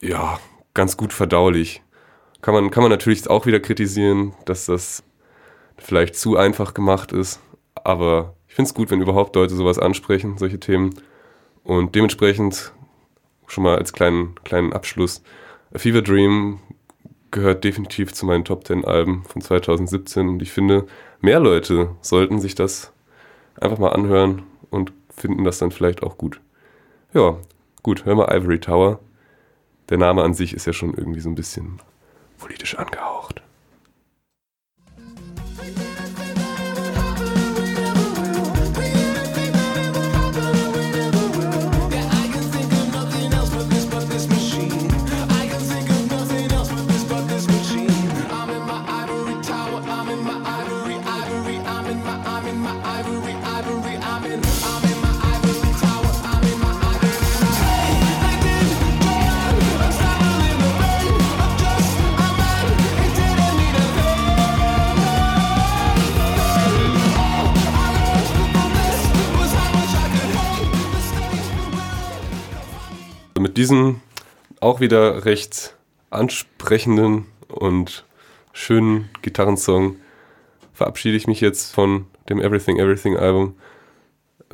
ja 0.00 0.38
ganz 0.74 0.96
gut 0.96 1.12
verdaulich. 1.12 1.82
Kann 2.42 2.54
man, 2.54 2.70
kann 2.70 2.82
man 2.82 2.90
natürlich 2.90 3.28
auch 3.28 3.46
wieder 3.46 3.60
kritisieren, 3.60 4.34
dass 4.46 4.66
das 4.66 5.02
vielleicht 5.76 6.16
zu 6.16 6.36
einfach 6.36 6.74
gemacht 6.74 7.12
ist, 7.12 7.40
aber 7.74 8.34
Ich 8.50 8.56
finde 8.56 8.68
es 8.68 8.74
gut, 8.74 8.90
wenn 8.90 9.00
überhaupt 9.00 9.36
Leute 9.36 9.54
sowas 9.54 9.78
ansprechen, 9.78 10.36
solche 10.36 10.58
Themen. 10.58 10.92
Und 11.62 11.94
dementsprechend 11.94 12.72
schon 13.46 13.62
mal 13.62 13.78
als 13.78 13.92
kleinen, 13.92 14.34
kleinen 14.42 14.72
Abschluss. 14.72 15.22
A 15.72 15.78
Fever 15.78 16.02
Dream 16.02 16.58
gehört 17.30 17.62
definitiv 17.62 18.12
zu 18.12 18.26
meinen 18.26 18.44
Top 18.44 18.66
10 18.66 18.84
Alben 18.84 19.22
von 19.22 19.40
2017 19.40 20.28
und 20.28 20.42
ich 20.42 20.50
finde, 20.50 20.88
mehr 21.20 21.38
Leute 21.38 21.90
sollten 22.00 22.40
sich 22.40 22.56
das 22.56 22.92
einfach 23.60 23.78
mal 23.78 23.90
anhören 23.90 24.42
und 24.70 24.92
finden 25.16 25.44
das 25.44 25.58
dann 25.58 25.70
vielleicht 25.70 26.02
auch 26.02 26.18
gut. 26.18 26.40
Ja, 27.14 27.36
gut, 27.84 28.04
hör 28.04 28.16
mal 28.16 28.36
Ivory 28.36 28.58
Tower. 28.58 28.98
Der 29.90 29.98
Name 29.98 30.24
an 30.24 30.34
sich 30.34 30.54
ist 30.54 30.66
ja 30.66 30.72
schon 30.72 30.94
irgendwie 30.94 31.20
so 31.20 31.28
ein 31.28 31.36
bisschen 31.36 31.80
politisch 32.36 32.76
angehaucht. 32.76 33.42
Diesem 73.60 74.00
auch 74.60 74.80
wieder 74.80 75.26
recht 75.26 75.76
ansprechenden 76.08 77.26
und 77.48 78.06
schönen 78.54 79.10
Gitarrensong 79.20 79.96
verabschiede 80.72 81.18
ich 81.18 81.26
mich 81.26 81.42
jetzt 81.42 81.74
von 81.74 82.06
dem 82.30 82.40
Everything 82.40 82.78
Everything 82.78 83.18
Album. 83.18 83.54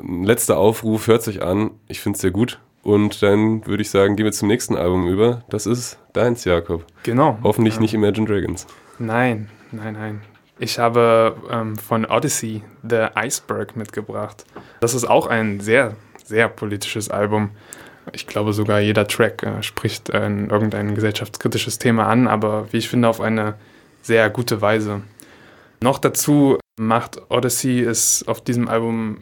Letzter 0.02 0.58
Aufruf, 0.58 1.06
hört 1.06 1.22
sich 1.22 1.40
an. 1.40 1.70
Ich 1.86 2.00
finde 2.00 2.16
es 2.16 2.20
sehr 2.22 2.32
gut. 2.32 2.58
Und 2.82 3.22
dann 3.22 3.64
würde 3.66 3.82
ich 3.82 3.90
sagen, 3.90 4.16
gehen 4.16 4.24
wir 4.24 4.32
zum 4.32 4.48
nächsten 4.48 4.74
Album 4.76 5.06
über. 5.06 5.42
Das 5.50 5.66
ist 5.66 5.98
deins, 6.12 6.44
Jakob. 6.44 6.84
Genau. 7.04 7.38
Hoffentlich 7.44 7.74
Ja. 7.76 7.80
nicht 7.80 7.94
Imagine 7.94 8.26
Dragons. 8.26 8.66
Nein, 8.98 9.48
nein, 9.70 9.94
nein. 9.94 10.22
Ich 10.58 10.78
habe 10.80 11.36
ähm, 11.50 11.76
von 11.76 12.04
Odyssey 12.06 12.62
The 12.82 13.06
Iceberg 13.14 13.76
mitgebracht. 13.76 14.44
Das 14.80 14.94
ist 14.94 15.04
auch 15.04 15.26
ein 15.28 15.60
sehr, 15.60 15.94
sehr 16.24 16.48
politisches 16.48 17.08
Album. 17.08 17.50
Ich 18.12 18.26
glaube 18.26 18.52
sogar 18.52 18.80
jeder 18.80 19.06
Track 19.06 19.42
äh, 19.42 19.62
spricht 19.62 20.10
äh, 20.10 20.28
irgendein 20.28 20.94
gesellschaftskritisches 20.94 21.78
Thema 21.78 22.06
an, 22.06 22.28
aber 22.28 22.72
wie 22.72 22.78
ich 22.78 22.88
finde, 22.88 23.08
auf 23.08 23.20
eine 23.20 23.54
sehr 24.02 24.30
gute 24.30 24.60
Weise. 24.60 25.02
Noch 25.82 25.98
dazu 25.98 26.58
macht 26.78 27.20
Odyssey 27.30 27.80
es 27.80 28.24
auf 28.26 28.40
diesem 28.40 28.68
Album 28.68 29.18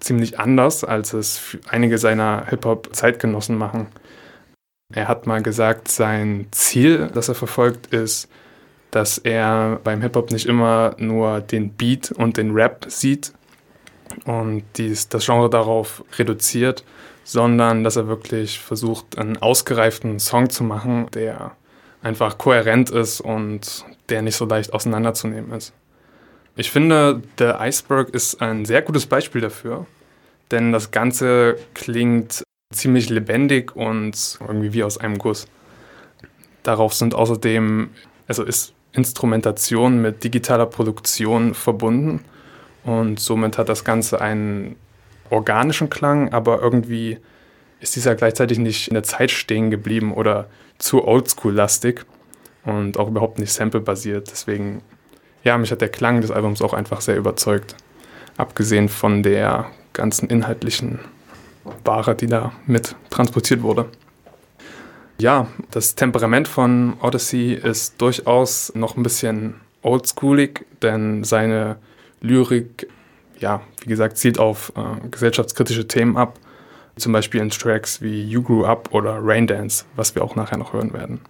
ziemlich 0.00 0.38
anders, 0.38 0.84
als 0.84 1.12
es 1.12 1.56
einige 1.68 1.98
seiner 1.98 2.46
Hip-Hop-Zeitgenossen 2.48 3.56
machen. 3.56 3.86
Er 4.92 5.08
hat 5.08 5.26
mal 5.26 5.42
gesagt, 5.42 5.88
sein 5.88 6.46
Ziel, 6.50 7.10
das 7.14 7.28
er 7.28 7.34
verfolgt, 7.34 7.86
ist, 7.86 8.28
dass 8.90 9.18
er 9.18 9.80
beim 9.82 10.02
Hip-Hop 10.02 10.30
nicht 10.30 10.46
immer 10.46 10.94
nur 10.98 11.40
den 11.40 11.70
Beat 11.70 12.12
und 12.12 12.36
den 12.36 12.52
Rap 12.52 12.86
sieht 12.88 13.32
und 14.24 14.62
dies, 14.76 15.08
das 15.08 15.24
Genre 15.24 15.50
darauf 15.50 16.04
reduziert, 16.18 16.84
sondern 17.24 17.82
dass 17.82 17.96
er 17.96 18.06
wirklich 18.06 18.60
versucht, 18.60 19.18
einen 19.18 19.38
ausgereiften 19.38 20.20
Song 20.20 20.50
zu 20.50 20.62
machen, 20.62 21.08
der 21.14 21.56
einfach 22.02 22.38
kohärent 22.38 22.90
ist 22.90 23.20
und 23.20 23.84
der 24.10 24.22
nicht 24.22 24.36
so 24.36 24.44
leicht 24.44 24.72
auseinanderzunehmen 24.72 25.50
ist. 25.52 25.72
Ich 26.56 26.70
finde, 26.70 27.22
The 27.38 27.54
Iceberg 27.58 28.10
ist 28.10 28.40
ein 28.40 28.64
sehr 28.64 28.82
gutes 28.82 29.06
Beispiel 29.06 29.40
dafür, 29.40 29.86
denn 30.50 30.70
das 30.70 30.90
Ganze 30.90 31.56
klingt 31.72 32.44
ziemlich 32.72 33.08
lebendig 33.08 33.74
und 33.74 34.38
irgendwie 34.40 34.72
wie 34.72 34.84
aus 34.84 34.98
einem 34.98 35.18
Guss. 35.18 35.48
Darauf 36.62 36.94
sind 36.94 37.14
außerdem, 37.14 37.90
also 38.28 38.44
ist 38.44 38.74
Instrumentation 38.92 40.00
mit 40.00 40.22
digitaler 40.22 40.66
Produktion 40.66 41.54
verbunden 41.54 42.24
und 42.84 43.18
somit 43.18 43.58
hat 43.58 43.68
das 43.68 43.84
Ganze 43.84 44.20
einen 44.20 44.76
organischen 45.34 45.90
Klang, 45.90 46.32
aber 46.32 46.62
irgendwie 46.62 47.18
ist 47.80 47.96
dieser 47.96 48.14
gleichzeitig 48.14 48.58
nicht 48.58 48.88
in 48.88 48.94
der 48.94 49.02
Zeit 49.02 49.30
stehen 49.30 49.70
geblieben 49.70 50.14
oder 50.14 50.48
zu 50.78 51.06
oldschool-lastig 51.06 52.04
und 52.64 52.98
auch 52.98 53.08
überhaupt 53.08 53.38
nicht 53.38 53.52
sample-basiert. 53.52 54.30
Deswegen, 54.30 54.80
ja, 55.42 55.58
mich 55.58 55.70
hat 55.70 55.80
der 55.80 55.90
Klang 55.90 56.20
des 56.20 56.30
Albums 56.30 56.62
auch 56.62 56.72
einfach 56.72 57.00
sehr 57.00 57.16
überzeugt. 57.16 57.76
Abgesehen 58.36 58.88
von 58.88 59.22
der 59.22 59.66
ganzen 59.92 60.28
inhaltlichen 60.28 60.98
Ware, 61.84 62.14
die 62.14 62.26
da 62.26 62.52
mit 62.66 62.96
transportiert 63.10 63.62
wurde. 63.62 63.86
Ja, 65.18 65.46
das 65.70 65.94
Temperament 65.94 66.48
von 66.48 66.94
Odyssey 67.00 67.54
ist 67.54 68.00
durchaus 68.00 68.72
noch 68.74 68.96
ein 68.96 69.04
bisschen 69.04 69.60
oldschoolig, 69.82 70.66
denn 70.82 71.22
seine 71.22 71.76
Lyrik, 72.20 72.88
ja, 73.38 73.60
wie 73.82 73.88
gesagt, 73.88 74.18
zielt 74.18 74.38
auf 74.38 74.72
äh, 74.76 75.08
gesellschaftskritische 75.08 75.86
Themen 75.86 76.16
ab. 76.16 76.38
Zum 76.96 77.12
Beispiel 77.12 77.40
in 77.40 77.50
Tracks 77.50 78.00
wie 78.02 78.22
You 78.22 78.42
Grew 78.42 78.64
Up 78.64 78.90
oder 78.92 79.18
Rain 79.20 79.46
Dance, 79.46 79.84
was 79.96 80.14
wir 80.14 80.22
auch 80.22 80.36
nachher 80.36 80.58
noch 80.58 80.72
hören 80.72 80.92
werden. 80.92 81.20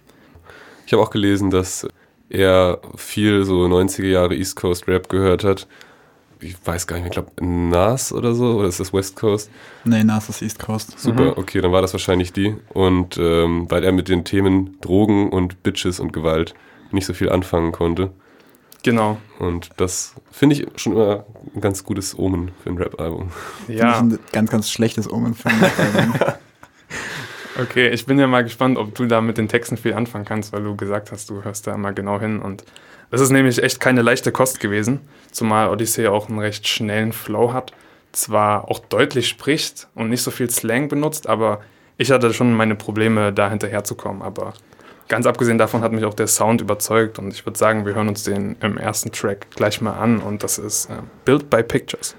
Ich 0.85 0.93
habe 0.93 1.01
auch 1.01 1.09
gelesen, 1.09 1.49
dass 1.49 1.87
er 2.29 2.79
viel 2.95 3.45
so 3.45 3.65
90er 3.65 4.05
Jahre 4.05 4.35
East 4.35 4.55
Coast 4.55 4.87
Rap 4.87 5.09
gehört 5.09 5.43
hat. 5.43 5.67
Ich 6.39 6.55
weiß 6.63 6.85
gar 6.85 6.97
nicht 6.97 7.03
mehr, 7.03 7.11
ich 7.11 7.13
glaube 7.13 7.43
Nas 7.43 8.11
oder 8.11 8.35
so, 8.35 8.57
oder 8.57 8.67
ist 8.67 8.79
das 8.79 8.93
West 8.93 9.15
Coast? 9.15 9.49
Nee, 9.83 10.03
Nas 10.03 10.29
ist 10.29 10.41
East 10.41 10.59
Coast. 10.59 10.99
Super, 10.99 11.37
okay, 11.37 11.61
dann 11.61 11.71
war 11.71 11.81
das 11.81 11.93
wahrscheinlich 11.93 12.33
die. 12.33 12.55
Und 12.73 13.17
ähm, 13.17 13.65
weil 13.69 13.83
er 13.83 13.91
mit 13.91 14.09
den 14.09 14.25
Themen 14.25 14.77
Drogen 14.81 15.29
und 15.29 15.63
Bitches 15.63 15.99
und 15.99 16.13
Gewalt 16.13 16.53
nicht 16.91 17.05
so 17.05 17.13
viel 17.13 17.29
anfangen 17.29 17.71
konnte. 17.71 18.11
Genau. 18.85 19.17
Und 19.39 19.71
das 19.77 20.13
finde 20.31 20.55
ich 20.55 20.67
schon 20.75 20.93
immer 20.93 21.25
ein 21.55 21.59
ganz 21.59 21.83
gutes 21.83 22.15
Omen 22.15 22.51
für 22.61 22.69
ein 22.69 22.77
Rap-Album. 22.77 23.31
Ja, 23.67 23.97
ein 23.97 24.19
ganz, 24.31 24.51
ganz 24.51 24.69
schlechtes 24.69 25.11
Omen 25.11 25.33
für 25.33 25.49
ein 25.49 25.63
Album. 25.63 26.13
okay. 27.63 27.89
Ich 27.89 28.05
bin 28.05 28.19
ja 28.19 28.27
mal 28.27 28.43
gespannt, 28.43 28.77
ob 28.77 28.93
du 28.93 29.07
da 29.07 29.21
mit 29.21 29.39
den 29.39 29.47
Texten 29.47 29.77
viel 29.77 29.95
anfangen 29.95 30.25
kannst, 30.25 30.53
weil 30.53 30.61
du 30.61 30.75
gesagt 30.75 31.11
hast, 31.11 31.31
du 31.31 31.43
hörst 31.43 31.65
da 31.65 31.75
mal 31.77 31.95
genau 31.95 32.19
hin. 32.19 32.39
Und 32.39 32.63
das 33.09 33.21
ist 33.21 33.31
nämlich 33.31 33.63
echt 33.63 33.79
keine 33.79 34.03
leichte 34.03 34.31
Kost 34.31 34.59
gewesen, 34.59 34.99
zumal 35.31 35.69
Odyssey 35.69 36.05
auch 36.05 36.29
einen 36.29 36.37
recht 36.37 36.67
schnellen 36.67 37.11
Flow 37.11 37.53
hat. 37.53 37.71
Zwar 38.11 38.69
auch 38.69 38.77
deutlich 38.77 39.27
spricht 39.27 39.87
und 39.95 40.09
nicht 40.09 40.21
so 40.21 40.29
viel 40.29 40.51
Slang 40.51 40.89
benutzt, 40.89 41.27
aber 41.27 41.61
ich 41.97 42.11
hatte 42.11 42.35
schon 42.35 42.53
meine 42.53 42.75
Probleme, 42.75 43.33
da 43.33 43.49
hinterherzukommen. 43.49 44.21
Aber 44.21 44.53
ganz 45.07 45.25
abgesehen 45.25 45.57
davon 45.57 45.81
hat 45.81 45.91
mich 45.91 46.05
auch 46.05 46.13
der 46.13 46.27
Sound 46.27 46.61
überzeugt 46.61 47.19
und 47.19 47.33
ich 47.33 47.45
würde 47.45 47.57
sagen, 47.57 47.85
wir 47.85 47.95
hören 47.95 48.07
uns 48.07 48.23
den 48.23 48.55
im 48.61 48.77
ersten 48.77 49.11
Track 49.11 49.47
gleich 49.51 49.81
mal 49.81 49.93
an 49.93 50.19
und 50.19 50.43
das 50.43 50.57
ist 50.57 50.89
äh, 50.89 50.95
Built 51.25 51.49
by 51.49 51.63
Pictures. 51.63 52.15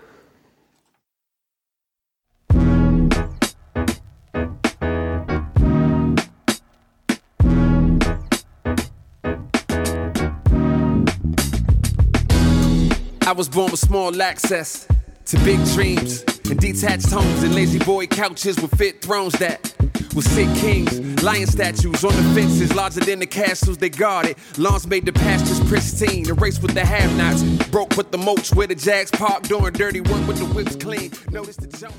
I 13.27 13.33
was 13.33 13.49
born 13.49 13.73
with 13.73 13.81
small 13.81 14.23
access 14.23 14.87
to 15.27 15.37
big 15.39 15.59
dreams 15.75 16.25
and 16.49 16.61
detached 16.61 17.11
homes 17.11 17.43
and 17.43 17.55
lazy 17.57 17.81
boy 17.81 18.07
couches 18.07 18.57
with 18.63 18.73
fit 18.79 19.03
thrones 19.03 19.33
that 19.41 19.76
will 20.17 20.23
sit 20.23 20.49
kings. 20.57 21.23
Lion 21.23 21.47
statues 21.47 22.03
on 22.03 22.17
the 22.17 22.23
fences 22.35 22.75
larger 22.75 23.01
than 23.01 23.19
the 23.19 23.27
castles 23.27 23.77
they 23.77 23.91
guarded. 23.91 24.37
Lawns 24.57 24.87
made 24.87 25.05
the 25.05 25.13
pastures 25.13 25.61
pristine. 25.69 26.29
A 26.31 26.35
race 26.35 26.61
with 26.61 26.75
the 26.75 26.85
have-nots. 26.85 27.43
Broke 27.71 27.97
with 27.97 28.11
the 28.11 28.19
moats 28.19 28.53
where 28.55 28.67
the 28.67 28.75
Jags 28.75 29.11
park 29.11 29.43
doing 29.43 29.73
dirty 29.75 30.01
work 30.01 30.27
with 30.27 30.39
the 30.39 30.47
whips 30.47 30.77
clean. 30.77 31.13
Notice 31.31 31.57
the 31.57 31.69
Jones. 31.69 31.95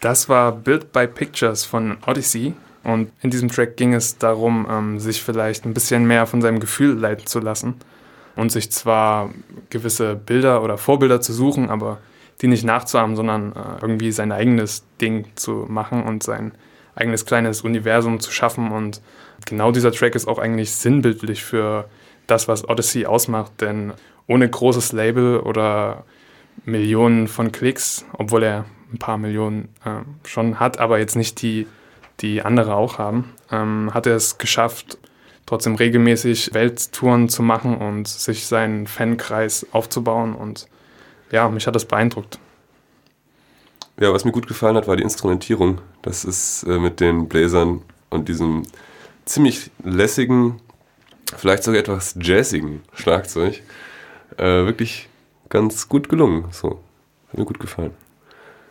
Das 0.00 0.28
war 0.28 0.52
Built 0.52 0.92
by 0.92 1.06
Pictures 1.06 1.64
von 1.64 1.96
Odyssey. 2.06 2.54
Und 2.84 3.10
in 3.22 3.30
diesem 3.30 3.48
Track 3.48 3.76
ging 3.76 3.94
es 3.94 4.18
darum, 4.18 4.66
ähm, 4.70 5.00
sich 5.00 5.22
vielleicht 5.22 5.64
ein 5.64 5.74
bisschen 5.74 6.06
mehr 6.06 6.26
von 6.26 6.42
seinem 6.42 6.60
Gefühl 6.60 6.96
leiten 6.96 7.26
zu 7.26 7.40
lassen 7.40 7.74
und 8.36 8.52
sich 8.52 8.70
zwar 8.70 9.30
gewisse 9.70 10.14
Bilder 10.14 10.62
oder 10.62 10.78
Vorbilder 10.78 11.20
zu 11.20 11.32
suchen, 11.32 11.70
aber 11.70 11.98
die 12.42 12.46
nicht 12.46 12.64
nachzuahmen, 12.64 13.16
sondern 13.16 13.52
äh, 13.52 13.80
irgendwie 13.80 14.12
sein 14.12 14.30
eigenes 14.30 14.84
Ding 15.00 15.24
zu 15.34 15.64
machen 15.68 16.04
und 16.04 16.22
sein 16.22 16.52
eigenes 16.96 17.24
kleines 17.24 17.62
Universum 17.62 18.18
zu 18.18 18.32
schaffen. 18.32 18.72
Und 18.72 19.00
genau 19.44 19.70
dieser 19.70 19.92
Track 19.92 20.16
ist 20.16 20.26
auch 20.26 20.38
eigentlich 20.38 20.72
sinnbildlich 20.72 21.44
für 21.44 21.88
das, 22.26 22.48
was 22.48 22.68
Odyssey 22.68 23.06
ausmacht, 23.06 23.52
denn 23.60 23.92
ohne 24.26 24.48
großes 24.48 24.92
Label 24.92 25.38
oder 25.38 26.04
Millionen 26.64 27.28
von 27.28 27.52
Klicks, 27.52 28.04
obwohl 28.12 28.42
er 28.42 28.64
ein 28.92 28.98
paar 28.98 29.18
Millionen 29.18 29.68
äh, 29.84 30.00
schon 30.26 30.58
hat, 30.58 30.78
aber 30.78 30.98
jetzt 30.98 31.16
nicht 31.16 31.42
die, 31.42 31.66
die 32.20 32.42
andere 32.42 32.74
auch 32.74 32.98
haben, 32.98 33.32
ähm, 33.52 33.90
hat 33.92 34.06
er 34.06 34.16
es 34.16 34.38
geschafft, 34.38 34.98
trotzdem 35.44 35.76
regelmäßig 35.76 36.54
Welttouren 36.54 37.28
zu 37.28 37.42
machen 37.42 37.76
und 37.76 38.08
sich 38.08 38.46
seinen 38.46 38.86
Fankreis 38.86 39.66
aufzubauen. 39.72 40.34
Und 40.34 40.66
ja, 41.30 41.48
mich 41.48 41.66
hat 41.66 41.74
das 41.74 41.84
beeindruckt. 41.84 42.38
Ja, 43.98 44.12
was 44.12 44.26
mir 44.26 44.32
gut 44.32 44.46
gefallen 44.46 44.76
hat, 44.76 44.86
war 44.88 44.96
die 44.96 45.02
Instrumentierung. 45.02 45.80
Das 46.02 46.24
ist 46.24 46.64
äh, 46.64 46.78
mit 46.78 47.00
den 47.00 47.28
Bläsern 47.28 47.80
und 48.10 48.28
diesem 48.28 48.64
ziemlich 49.24 49.70
lässigen, 49.82 50.60
vielleicht 51.34 51.64
sogar 51.64 51.80
etwas 51.80 52.14
jazzigen 52.20 52.82
Schlagzeug 52.92 53.62
äh, 54.36 54.44
wirklich 54.44 55.08
ganz 55.48 55.88
gut 55.88 56.10
gelungen. 56.10 56.44
So, 56.50 56.80
hat 57.28 57.38
mir 57.38 57.46
gut 57.46 57.58
gefallen. 57.58 57.92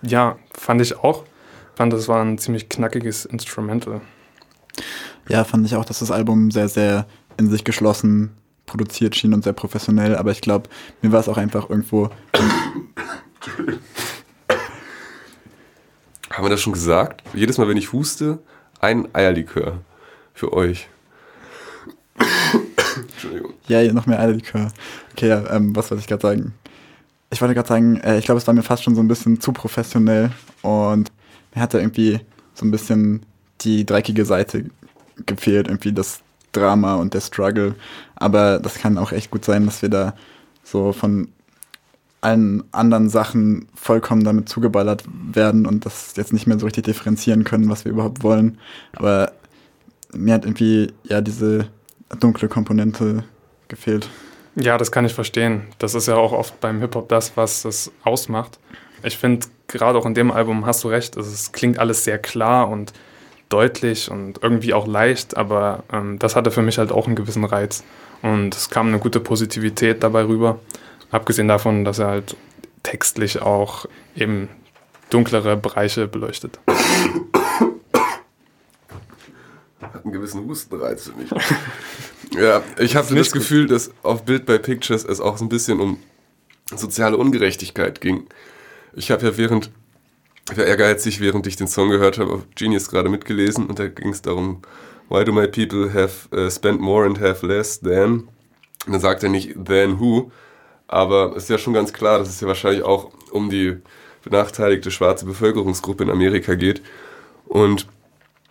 Ja, 0.03 0.37
fand 0.53 0.81
ich 0.81 0.97
auch. 0.97 1.23
Fand, 1.73 1.91
das 1.91 2.07
war 2.07 2.23
ein 2.23 2.37
ziemlich 2.37 2.69
knackiges 2.69 3.25
Instrumental. 3.25 4.01
Ja, 5.27 5.43
fand 5.43 5.65
ich 5.65 5.75
auch, 5.75 5.85
dass 5.85 5.99
das 5.99 6.11
Album 6.11 6.51
sehr, 6.51 6.69
sehr 6.69 7.07
in 7.37 7.49
sich 7.49 7.63
geschlossen 7.63 8.31
produziert 8.67 9.15
schien 9.15 9.33
und 9.33 9.43
sehr 9.43 9.53
professionell, 9.53 10.15
aber 10.15 10.31
ich 10.31 10.41
glaube, 10.41 10.69
mir 11.01 11.11
war 11.11 11.19
es 11.19 11.29
auch 11.29 11.37
einfach 11.37 11.69
irgendwo, 11.69 12.09
Haben 16.35 16.43
wir 16.43 16.49
das 16.49 16.61
schon 16.61 16.73
gesagt? 16.73 17.23
Jedes 17.33 17.57
Mal, 17.57 17.69
wenn 17.69 17.77
ich 17.77 17.93
huste, 17.93 18.39
ein 18.81 19.07
Eierlikör 19.15 19.79
für 20.33 20.51
euch. 20.51 20.89
Entschuldigung. 23.09 23.53
ja, 23.69 23.93
noch 23.93 24.05
mehr 24.05 24.19
Eierlikör. 24.19 24.67
Okay, 25.13 25.29
ja, 25.29 25.49
ähm, 25.55 25.73
was 25.73 25.89
wollte 25.89 26.01
ich 26.01 26.07
gerade 26.07 26.21
sagen? 26.21 26.53
Ich 27.29 27.39
wollte 27.39 27.55
gerade 27.55 27.69
sagen, 27.69 28.01
äh, 28.01 28.17
ich 28.17 28.25
glaube, 28.25 28.39
es 28.39 28.47
war 28.47 28.53
mir 28.53 28.63
fast 28.63 28.83
schon 28.83 28.95
so 28.95 29.01
ein 29.01 29.07
bisschen 29.07 29.39
zu 29.39 29.53
professionell 29.53 30.29
und 30.61 31.09
mir 31.53 31.61
hat 31.61 31.73
da 31.73 31.77
irgendwie 31.77 32.19
so 32.53 32.65
ein 32.65 32.71
bisschen 32.71 33.25
die 33.61 33.85
dreckige 33.85 34.25
Seite 34.25 34.65
gefehlt, 35.25 35.69
irgendwie 35.69 35.93
das 35.93 36.19
Drama 36.51 36.95
und 36.95 37.13
der 37.13 37.21
Struggle. 37.21 37.75
Aber 38.15 38.59
das 38.59 38.75
kann 38.75 38.97
auch 38.97 39.13
echt 39.13 39.31
gut 39.31 39.45
sein, 39.45 39.65
dass 39.65 39.81
wir 39.81 39.89
da 39.89 40.13
so 40.65 40.91
von 40.91 41.29
allen 42.25 42.63
anderen 42.71 43.07
Sachen 43.09 43.67
vollkommen 43.75 44.23
damit 44.23 44.49
zugeballert 44.49 45.03
werden 45.31 45.67
und 45.67 45.85
das 45.85 46.13
jetzt 46.17 46.33
nicht 46.33 46.47
mehr 46.47 46.57
so 46.57 46.65
richtig 46.65 46.85
differenzieren 46.85 47.43
können, 47.43 47.69
was 47.69 47.85
wir 47.85 47.91
überhaupt 47.91 48.23
wollen. 48.23 48.57
Aber 48.95 49.31
mir 50.11 50.33
hat 50.33 50.45
irgendwie 50.45 50.91
ja 51.03 51.21
diese 51.21 51.67
dunkle 52.19 52.47
Komponente 52.47 53.23
gefehlt. 53.67 54.09
Ja, 54.55 54.77
das 54.77 54.91
kann 54.91 55.05
ich 55.05 55.13
verstehen. 55.13 55.63
Das 55.77 55.93
ist 55.93 56.07
ja 56.07 56.15
auch 56.15 56.31
oft 56.31 56.59
beim 56.61 56.79
Hip-Hop 56.79 57.09
das, 57.09 57.37
was 57.37 57.61
das 57.61 57.91
ausmacht. 58.03 58.57
Ich 59.03 59.17
finde, 59.17 59.45
gerade 59.67 59.99
auch 59.99 60.05
in 60.05 60.15
dem 60.15 60.31
Album 60.31 60.65
hast 60.65 60.83
du 60.83 60.87
recht, 60.87 61.17
es 61.17 61.51
klingt 61.51 61.77
alles 61.77 62.05
sehr 62.05 62.17
klar 62.17 62.69
und 62.69 62.93
deutlich 63.49 64.09
und 64.09 64.41
irgendwie 64.41 64.73
auch 64.73 64.87
leicht, 64.87 65.37
aber 65.37 65.83
ähm, 65.93 66.17
das 66.17 66.35
hatte 66.35 66.49
für 66.49 66.63
mich 66.63 66.79
halt 66.79 66.91
auch 66.91 67.05
einen 67.05 67.15
gewissen 67.15 67.43
Reiz. 67.43 67.83
Und 68.23 68.55
es 68.55 68.71
kam 68.71 68.87
eine 68.87 68.97
gute 68.97 69.19
Positivität 69.19 70.01
dabei 70.01 70.25
rüber. 70.25 70.59
Abgesehen 71.11 71.47
davon, 71.47 71.85
dass 71.85 71.99
er 71.99 72.07
halt 72.07 72.35
textlich 72.83 73.41
auch 73.41 73.85
eben 74.15 74.49
dunklere 75.09 75.57
Bereiche 75.57 76.07
beleuchtet. 76.07 76.59
Hat 79.81 80.03
einen 80.03 80.13
gewissen 80.13 80.45
Hustenreiz 80.45 81.09
für 81.09 81.13
mich. 81.13 81.29
ja, 82.39 82.61
ich 82.79 82.95
habe 82.95 83.13
das 83.15 83.31
Gefühl, 83.31 83.67
dass 83.67 83.91
auf 84.03 84.23
Bild 84.23 84.45
by 84.45 84.59
Pictures 84.59 85.03
es 85.03 85.19
auch 85.19 85.37
so 85.37 85.45
ein 85.45 85.49
bisschen 85.49 85.79
um 85.79 85.99
soziale 86.73 87.17
Ungerechtigkeit 87.17 88.01
ging. 88.01 88.27
Ich 88.95 89.11
habe 89.11 89.25
ja 89.25 89.37
während, 89.37 89.71
ich 90.51 90.57
war 90.57 90.65
ehrgeizig, 90.65 91.19
während 91.19 91.45
ich 91.47 91.55
den 91.55 91.67
Song 91.67 91.89
gehört 91.89 92.17
habe, 92.17 92.31
auf 92.31 92.41
Genius 92.55 92.89
gerade 92.89 93.09
mitgelesen 93.09 93.67
und 93.67 93.79
da 93.79 93.87
ging 93.87 94.09
es 94.09 94.21
darum, 94.21 94.61
why 95.09 95.23
do 95.23 95.31
my 95.31 95.47
people 95.47 95.93
have 95.93 96.27
uh, 96.35 96.49
spent 96.49 96.79
more 96.81 97.05
and 97.05 97.19
have 97.19 97.45
less 97.45 97.79
than? 97.79 98.27
Und 98.85 98.93
dann 98.93 99.01
sagt 99.01 99.23
er 99.23 99.29
nicht 99.29 99.53
than 99.65 99.99
who, 99.99 100.31
aber 100.87 101.35
es 101.35 101.43
ist 101.43 101.49
ja 101.49 101.57
schon 101.57 101.73
ganz 101.73 101.93
klar, 101.93 102.19
dass 102.19 102.29
es 102.29 102.41
ja 102.41 102.47
wahrscheinlich 102.47 102.83
auch 102.83 103.11
um 103.31 103.49
die 103.49 103.77
benachteiligte 104.23 104.91
schwarze 104.91 105.25
Bevölkerungsgruppe 105.25 106.03
in 106.03 106.09
Amerika 106.09 106.55
geht. 106.55 106.81
Und 107.47 107.87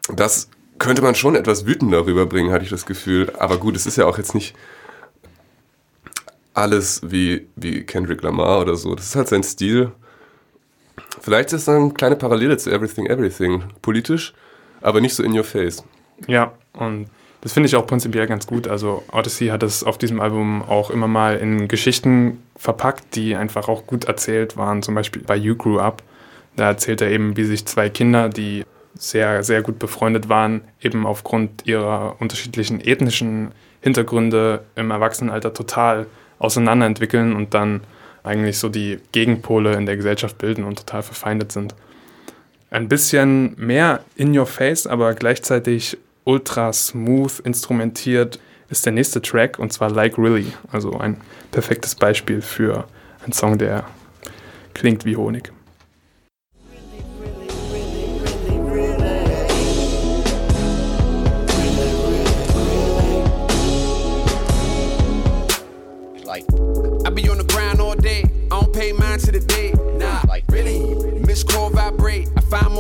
das 0.09 0.49
könnte 0.79 1.03
man 1.03 1.15
schon 1.15 1.37
etwas 1.37 1.67
wütend 1.67 1.93
darüber 1.93 2.27
bringen, 2.27 2.53
hatte 2.53 2.65
ich 2.65 2.71
das 2.71 2.87
Gefühl. 2.87 3.33
Aber 3.39 3.59
gut, 3.59 3.77
es 3.77 3.87
ist 3.87 3.97
ja 3.97 4.07
auch 4.07 4.19
jetzt 4.19 4.35
nicht 4.35 4.55
alles 6.53 7.01
wie, 7.05 7.49
wie 7.57 7.85
Kendrick 7.85 8.23
Lamar 8.23 8.61
oder 8.61 8.77
so. 8.77 8.95
Das 8.95 9.07
ist 9.07 9.17
halt 9.17 9.29
sein 9.29 9.43
Stil. 9.43 9.93
Vielleicht 11.21 11.53
ist 11.53 11.67
das 11.67 11.75
eine 11.75 11.93
kleine 11.93 12.17
Parallele 12.17 12.57
zu 12.57 12.71
Everything 12.71 13.07
Everything. 13.07 13.65
Politisch, 13.83 14.35
aber 14.81 15.01
nicht 15.01 15.15
so 15.15 15.23
in 15.23 15.37
your 15.37 15.45
face. 15.45 15.83
Ja, 16.27 16.53
und 16.75 17.09
das 17.45 17.53
finde 17.53 17.67
ich 17.67 17.77
auch 17.77 17.87
prinzipiell 17.87 18.27
ganz 18.27 18.47
gut. 18.47 18.67
Also 18.67 19.05
Odyssey 19.13 19.49
hat 19.49 19.63
es 19.63 19.85
auf 19.85 19.99
diesem 19.99 20.19
Album 20.19 20.63
auch 20.63 20.89
immer 20.89 21.09
mal 21.09 21.37
in 21.37 21.69
Geschichten 21.69 22.43
verpackt, 22.57 23.15
die 23.15 23.37
einfach 23.37 23.69
auch 23.69 23.87
gut 23.87 24.07
erzählt 24.07 24.57
waren. 24.57 24.83
Zum 24.83 24.95
Beispiel 24.95 25.23
bei 25.23 25.37
You 25.37 25.55
Grew 25.55 25.79
Up. 25.79 26.03
Da 26.57 26.69
erzählt 26.69 27.03
er 27.03 27.11
eben, 27.11 27.37
wie 27.37 27.45
sich 27.45 27.67
zwei 27.67 27.91
Kinder, 27.91 28.31
die 28.31 28.65
sehr, 28.95 29.43
sehr 29.43 29.61
gut 29.61 29.79
befreundet 29.79 30.31
waren, 30.31 30.63
eben 30.81 31.05
aufgrund 31.05 31.67
ihrer 31.67 32.17
unterschiedlichen 32.19 32.81
ethnischen 32.81 33.53
Hintergründe 33.83 34.65
im 34.75 34.91
Erwachsenenalter 34.91 35.53
total 35.53 36.07
auseinanderentwickeln 36.39 37.37
und 37.37 37.53
dann 37.53 37.83
eigentlich 38.23 38.59
so 38.59 38.71
die 38.71 39.01
Gegenpole 39.13 39.75
in 39.75 39.85
der 39.85 39.97
Gesellschaft 39.97 40.39
bilden 40.39 40.65
und 40.65 40.79
total 40.79 41.03
verfeindet 41.03 41.53
sind. 41.53 41.75
Ein 42.71 42.89
bisschen 42.89 43.55
mehr 43.59 44.03
in 44.17 44.37
your 44.37 44.47
face, 44.47 44.87
aber 44.87 45.13
gleichzeitig 45.13 45.99
ultra 46.25 46.73
smooth 46.73 47.41
instrumentiert 47.41 48.39
ist 48.69 48.85
der 48.87 48.93
nächste 48.93 49.21
Track 49.21 49.59
und 49.59 49.73
zwar 49.73 49.91
Like 49.91 50.19
Really. 50.19 50.53
Also 50.73 50.99
ein 50.99 51.21
perfektes 51.51 51.95
Beispiel 51.95 52.43
für 52.43 52.87
einen 53.23 53.33
Song, 53.33 53.59
der 53.59 53.85
klingt 54.73 55.05
wie 55.05 55.17
Honig. 55.17 55.53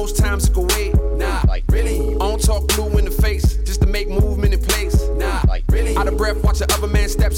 Most 0.04 0.18
times 0.18 0.52
go 0.52 0.66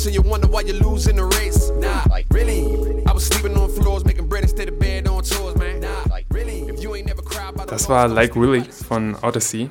so 0.06 0.12
you 0.12 0.22
wonder 0.22 0.46
why 0.46 0.60
you're 0.60 0.82
losing 0.88 1.16
the 1.16 1.24
race. 1.24 1.70
Nah, 1.80 2.04
like 2.08 2.26
really, 2.30 2.62
I 3.06 3.12
was 3.12 3.26
sleeping 3.26 3.56
on 3.56 3.68
floors, 3.68 4.04
making 4.04 4.28
bread 4.28 4.44
instead 4.44 4.68
of 4.68 4.78
bed 4.78 5.08
on 5.08 5.24
tours, 5.24 5.56
man. 5.56 5.80
Nah, 5.80 6.04
like 6.08 6.26
really. 6.30 6.60
if 6.68 6.80
you 6.80 6.94
ain't 6.94 7.08
never 7.08 7.22
cried 7.22 7.54
about 7.54 7.66
the 7.66 7.72
Das 7.72 7.88
war 7.88 8.06
Like 8.06 8.36
Really 8.36 8.62
von 8.88 9.16
Odyssey. 9.22 9.68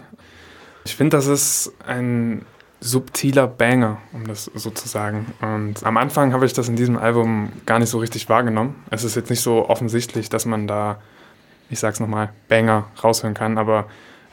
Ich 0.84 0.94
finde, 0.94 1.16
das 1.16 1.28
ist 1.28 1.72
ein 1.88 2.46
subtiler 2.82 3.48
Banger, 3.48 4.00
um 4.12 4.28
das 4.28 4.52
so 4.54 4.72
zu 4.72 4.90
sagen. 4.90 5.34
Und 5.40 5.86
am 5.86 5.96
Anfang 5.96 6.34
habe 6.34 6.46
ich 6.46 6.52
das 6.52 6.68
in 6.68 6.76
diesem 6.76 6.98
Album 6.98 7.54
gar 7.66 7.80
nicht 7.80 7.90
so 7.90 8.00
richtig 8.00 8.28
wahrgenommen. 8.28 8.76
Es 8.92 9.06
ist 9.06 9.16
jetzt 9.16 9.30
nicht 9.30 9.42
so 9.42 9.70
offensichtlich, 9.70 10.28
dass 10.28 10.46
man 10.46 10.68
da, 10.68 11.00
ich 11.70 11.80
sag's 11.80 12.02
nochmal, 12.02 12.34
Banger 12.50 12.90
raushören 13.02 13.36
kann, 13.36 13.58
aber 13.58 13.86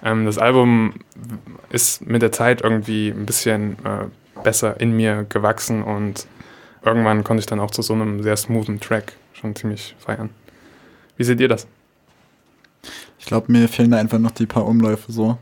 ähm, 0.02 0.26
das 0.26 0.38
Album 0.38 0.94
ist 1.70 2.04
mit 2.04 2.22
der 2.22 2.32
Zeit 2.32 2.60
irgendwie 2.60 3.08
ein 3.08 3.24
bisschen 3.24 3.76
äh, 3.84 4.06
besser 4.42 4.80
in 4.80 4.92
mir 4.92 5.24
gewachsen 5.28 5.82
und 5.82 6.26
irgendwann 6.84 7.24
konnte 7.24 7.40
ich 7.40 7.46
dann 7.46 7.60
auch 7.60 7.70
zu 7.70 7.82
so 7.82 7.92
einem 7.92 8.22
sehr 8.22 8.36
smoothen 8.36 8.80
Track 8.80 9.14
schon 9.32 9.54
ziemlich 9.54 9.94
feiern. 9.98 10.30
Wie 11.16 11.24
seht 11.24 11.40
ihr 11.40 11.48
das? 11.48 11.66
Ich 13.18 13.26
glaube, 13.26 13.52
mir 13.52 13.68
fehlen 13.68 13.90
da 13.90 13.98
einfach 13.98 14.18
noch 14.18 14.32
die 14.32 14.46
paar 14.46 14.66
Umläufe 14.66 15.12
so, 15.12 15.38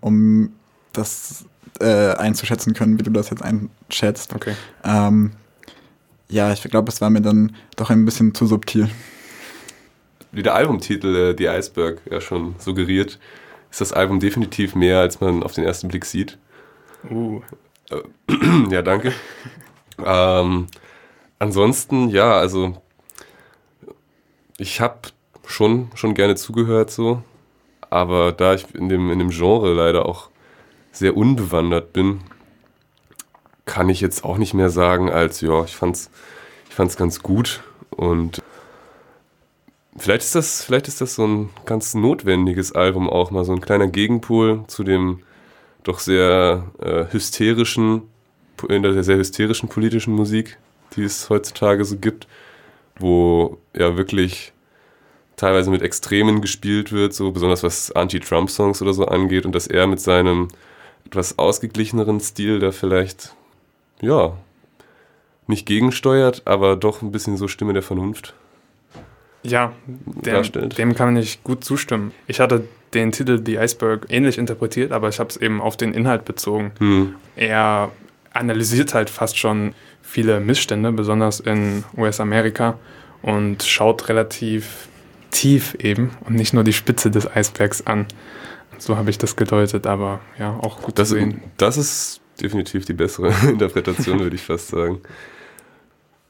um 0.00 0.52
das 0.92 1.44
äh, 1.80 2.14
einzuschätzen 2.14 2.74
können, 2.74 2.98
wie 2.98 3.02
du 3.02 3.10
das 3.10 3.30
jetzt 3.30 3.42
einschätzt. 3.42 4.34
Okay. 4.34 4.54
Ähm, 4.84 5.32
ja, 6.28 6.52
ich 6.52 6.62
glaube, 6.62 6.90
es 6.90 7.00
war 7.00 7.10
mir 7.10 7.20
dann 7.20 7.54
doch 7.76 7.90
ein 7.90 8.04
bisschen 8.04 8.34
zu 8.34 8.46
subtil. 8.46 8.88
Wie 10.32 10.42
der 10.42 10.54
Albumtitel 10.54 11.14
äh, 11.14 11.34
The 11.36 11.48
Iceberg 11.48 12.00
ja 12.10 12.20
schon 12.20 12.54
suggeriert, 12.58 13.18
ist 13.70 13.80
das 13.80 13.92
Album 13.92 14.20
definitiv 14.20 14.74
mehr, 14.74 15.00
als 15.00 15.20
man 15.20 15.42
auf 15.42 15.52
den 15.52 15.64
ersten 15.64 15.88
Blick 15.88 16.04
sieht. 16.04 16.38
Uh, 17.10 17.42
ja, 18.70 18.82
danke. 18.82 19.12
ähm, 20.04 20.66
ansonsten, 21.38 22.08
ja, 22.08 22.32
also 22.38 22.80
ich 24.58 24.80
habe 24.80 25.08
schon, 25.46 25.90
schon 25.94 26.14
gerne 26.14 26.36
zugehört 26.36 26.90
so, 26.90 27.22
aber 27.90 28.32
da 28.32 28.54
ich 28.54 28.74
in 28.74 28.88
dem, 28.88 29.10
in 29.10 29.18
dem 29.18 29.30
Genre 29.30 29.72
leider 29.72 30.06
auch 30.06 30.28
sehr 30.92 31.16
unbewandert 31.16 31.92
bin, 31.92 32.20
kann 33.64 33.88
ich 33.88 34.00
jetzt 34.00 34.24
auch 34.24 34.38
nicht 34.38 34.54
mehr 34.54 34.70
sagen 34.70 35.10
als, 35.10 35.40
ja, 35.40 35.64
ich 35.64 35.76
fand's, 35.76 36.10
ich 36.68 36.74
fand's 36.74 36.96
ganz 36.96 37.22
gut 37.22 37.62
und 37.90 38.42
Vielleicht 40.00 40.22
ist 40.22 40.34
das, 40.36 40.62
vielleicht 40.62 40.86
ist 40.86 41.00
das 41.00 41.16
so 41.16 41.26
ein 41.26 41.50
ganz 41.64 41.94
notwendiges 41.94 42.72
Album 42.72 43.10
auch 43.10 43.32
mal, 43.32 43.44
so 43.44 43.52
ein 43.52 43.60
kleiner 43.60 43.88
Gegenpol 43.88 44.62
zu 44.68 44.84
dem 44.84 45.22
doch 45.88 46.00
sehr 46.00 46.64
äh, 46.80 47.04
hysterischen, 47.12 48.02
in 48.68 48.82
der 48.82 49.02
sehr 49.02 49.16
hysterischen 49.16 49.68
politischen 49.68 50.12
Musik, 50.12 50.58
die 50.94 51.02
es 51.02 51.30
heutzutage 51.30 51.84
so 51.84 51.96
gibt, 51.96 52.28
wo 52.98 53.58
ja 53.74 53.96
wirklich 53.96 54.52
teilweise 55.36 55.70
mit 55.70 55.80
Extremen 55.82 56.42
gespielt 56.42 56.92
wird, 56.92 57.14
so 57.14 57.30
besonders 57.30 57.62
was 57.62 57.90
Anti-Trump-Songs 57.92 58.82
oder 58.82 58.92
so 58.92 59.06
angeht 59.06 59.46
und 59.46 59.54
dass 59.54 59.66
er 59.66 59.86
mit 59.86 60.00
seinem 60.00 60.48
etwas 61.06 61.38
ausgeglicheneren 61.38 62.20
Stil 62.20 62.58
da 62.58 62.70
vielleicht, 62.70 63.34
ja, 64.02 64.36
nicht 65.46 65.64
gegensteuert, 65.64 66.42
aber 66.44 66.76
doch 66.76 67.00
ein 67.00 67.12
bisschen 67.12 67.38
so 67.38 67.48
Stimme 67.48 67.72
der 67.72 67.82
Vernunft. 67.82 68.34
Ja, 69.42 69.72
dem, 69.86 70.34
darstellt. 70.34 70.76
dem 70.76 70.94
kann 70.94 71.16
ich 71.16 71.42
gut 71.44 71.64
zustimmen. 71.64 72.12
Ich 72.26 72.40
hatte 72.40 72.68
den 72.94 73.12
Titel 73.12 73.40
The 73.44 73.58
Iceberg 73.58 74.06
ähnlich 74.08 74.38
interpretiert, 74.38 74.92
aber 74.92 75.08
ich 75.08 75.18
habe 75.18 75.30
es 75.30 75.36
eben 75.36 75.60
auf 75.60 75.76
den 75.76 75.92
Inhalt 75.92 76.24
bezogen. 76.24 76.72
Hm. 76.78 77.14
Er 77.36 77.90
analysiert 78.32 78.94
halt 78.94 79.10
fast 79.10 79.38
schon 79.38 79.74
viele 80.02 80.40
Missstände, 80.40 80.92
besonders 80.92 81.40
in 81.40 81.84
US-Amerika, 81.96 82.78
und 83.22 83.62
schaut 83.62 84.08
relativ 84.08 84.88
tief 85.30 85.74
eben 85.74 86.10
und 86.24 86.34
nicht 86.36 86.54
nur 86.54 86.64
die 86.64 86.72
Spitze 86.72 87.10
des 87.10 87.30
Eisbergs 87.30 87.86
an. 87.86 88.06
So 88.78 88.96
habe 88.96 89.10
ich 89.10 89.18
das 89.18 89.36
gedeutet, 89.36 89.86
aber 89.86 90.20
ja, 90.38 90.56
auch 90.62 90.80
gut 90.82 90.98
Das, 90.98 91.08
zu 91.08 91.16
sehen. 91.16 91.42
das 91.56 91.76
ist 91.76 92.20
definitiv 92.40 92.84
die 92.84 92.92
bessere 92.94 93.32
Interpretation, 93.48 94.20
würde 94.20 94.36
ich 94.36 94.42
fast 94.42 94.68
sagen. 94.68 95.00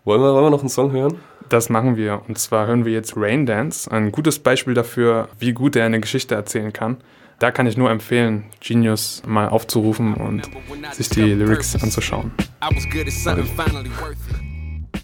Wollen 0.05 0.23
wir, 0.23 0.33
wollen 0.33 0.47
wir 0.47 0.51
noch 0.51 0.61
einen 0.61 0.71
Song 0.71 0.90
hören? 0.92 1.18
Das 1.49 1.71
machen 1.71 1.97
wir. 1.97 2.23
Und 2.29 2.39
zwar 2.39 2.67
hören 2.67 2.85
wir 2.85 2.93
jetzt 2.93 3.15
Rain 3.17 3.47
Dance, 3.47 3.91
ein 3.91 4.13
gutes 4.13 4.39
Beispiel 4.39 4.75
dafür, 4.75 5.29
wie 5.39 5.53
gut 5.53 5.77
er 5.77 5.87
eine 5.87 6.01
Geschichte 6.01 6.35
erzählen 6.35 6.73
kann. 6.73 6.99
Da 7.39 7.53
kann 7.53 7.67
ich 7.67 7.77
nur 7.77 7.91
empfehlen, 7.91 8.47
Genius 8.61 9.23
mal 9.25 9.49
aufzurufen 9.49 10.15
und 10.15 10.51
sich 10.93 11.09
die 11.09 11.23
Lyrics 11.23 11.81
anzuschauen. 11.81 12.33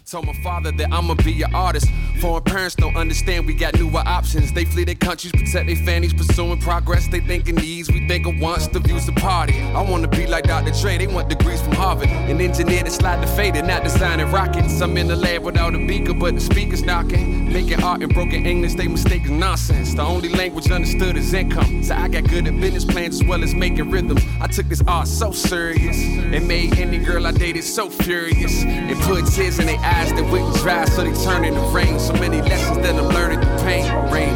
Told 0.05 0.27
my 0.27 0.33
father 0.43 0.71
that 0.71 0.93
I'ma 0.93 1.15
be 1.15 1.41
an 1.41 1.55
artist. 1.55 1.87
Foreign 2.21 2.43
parents 2.43 2.75
don't 2.75 2.95
understand 2.95 3.47
we 3.47 3.55
got 3.55 3.73
newer 3.73 4.03
options. 4.05 4.53
They 4.53 4.63
flee 4.63 4.83
their 4.83 4.93
countries, 4.93 5.31
protect 5.31 5.65
their 5.65 5.75
families, 5.77 6.13
pursuing 6.13 6.59
progress. 6.59 7.07
They 7.07 7.21
thinking 7.21 7.55
these, 7.55 7.89
we 7.91 8.07
think 8.07 8.27
of 8.27 8.39
wants, 8.39 8.67
the 8.67 8.79
views 8.79 9.07
the 9.07 9.13
party. 9.13 9.59
I 9.59 9.81
wanna 9.81 10.07
be 10.07 10.27
like 10.27 10.43
Dr. 10.43 10.79
Dre, 10.79 10.99
they 10.99 11.07
want 11.07 11.29
degrees 11.29 11.59
from 11.59 11.73
Harvard. 11.73 12.09
An 12.09 12.39
engineer 12.39 12.83
that 12.83 12.91
slide 12.91 13.23
the 13.23 13.27
fader, 13.27 13.63
not 13.63 13.83
designing 13.83 14.31
rockets. 14.31 14.79
I'm 14.79 14.95
in 14.95 15.07
the 15.07 15.15
lab 15.15 15.41
without 15.41 15.73
a 15.73 15.79
beaker, 15.79 16.13
but 16.13 16.35
the 16.35 16.41
speaker's 16.41 16.83
knocking. 16.83 17.51
Making 17.51 17.81
art 17.81 18.03
in 18.03 18.09
broken 18.09 18.45
English, 18.45 18.75
they 18.75 18.87
mistaken 18.87 19.39
nonsense. 19.39 19.95
The 19.95 20.03
only 20.03 20.29
language 20.29 20.69
understood 20.69 21.17
is 21.17 21.33
income. 21.33 21.81
So 21.83 21.95
I 21.95 22.09
got 22.09 22.29
good 22.29 22.47
at 22.47 22.61
business 22.61 22.85
plans 22.85 23.21
as 23.21 23.27
well 23.27 23.43
as 23.43 23.55
making 23.55 23.89
rhythms. 23.89 24.21
I 24.39 24.45
took 24.45 24.67
this 24.67 24.83
art 24.87 25.07
so 25.07 25.31
serious. 25.31 25.97
It 25.97 26.43
made 26.43 26.77
any 26.77 26.99
girl 26.99 27.25
I 27.25 27.31
dated 27.31 27.63
so 27.63 27.89
furious. 27.89 28.63
It 28.65 28.99
put 28.99 29.25
tears 29.33 29.57
in 29.57 29.65
their 29.65 29.79
eyes 29.79 29.94
that 30.15 30.31
wouldn't 30.31 30.55
dry, 30.55 30.85
so 30.85 31.03
they 31.03 31.13
turn 31.23 31.45
into 31.45 31.61
rain. 31.73 31.99
So 31.99 32.13
many 32.13 32.41
lessons 32.41 32.77
that 32.79 32.95
I'm 32.95 33.09
learning 33.09 33.41
through 33.41 33.57
pain. 33.63 33.85
Rain. 34.11 34.35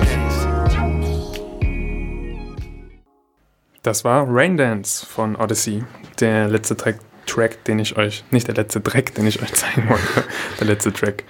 Das 3.84 4.04
war 4.04 4.26
Rain 4.28 4.58
Dance 4.58 5.06
von 5.06 5.36
Odyssey, 5.38 5.86
der 6.20 6.50
letzte 6.50 6.76
Track, 6.76 7.00
Track, 7.26 7.64
den 7.64 7.80
ich 7.80 7.96
euch, 7.96 8.26
nicht 8.30 8.48
der 8.48 8.56
letzte 8.56 8.84
Track, 8.84 9.16
den 9.16 9.26
ich 9.26 9.42
euch 9.42 9.54
zeigen 9.54 9.88
wollte, 9.88 10.26
der 10.60 10.68
letzte 10.68 10.92
Track. 10.92 11.24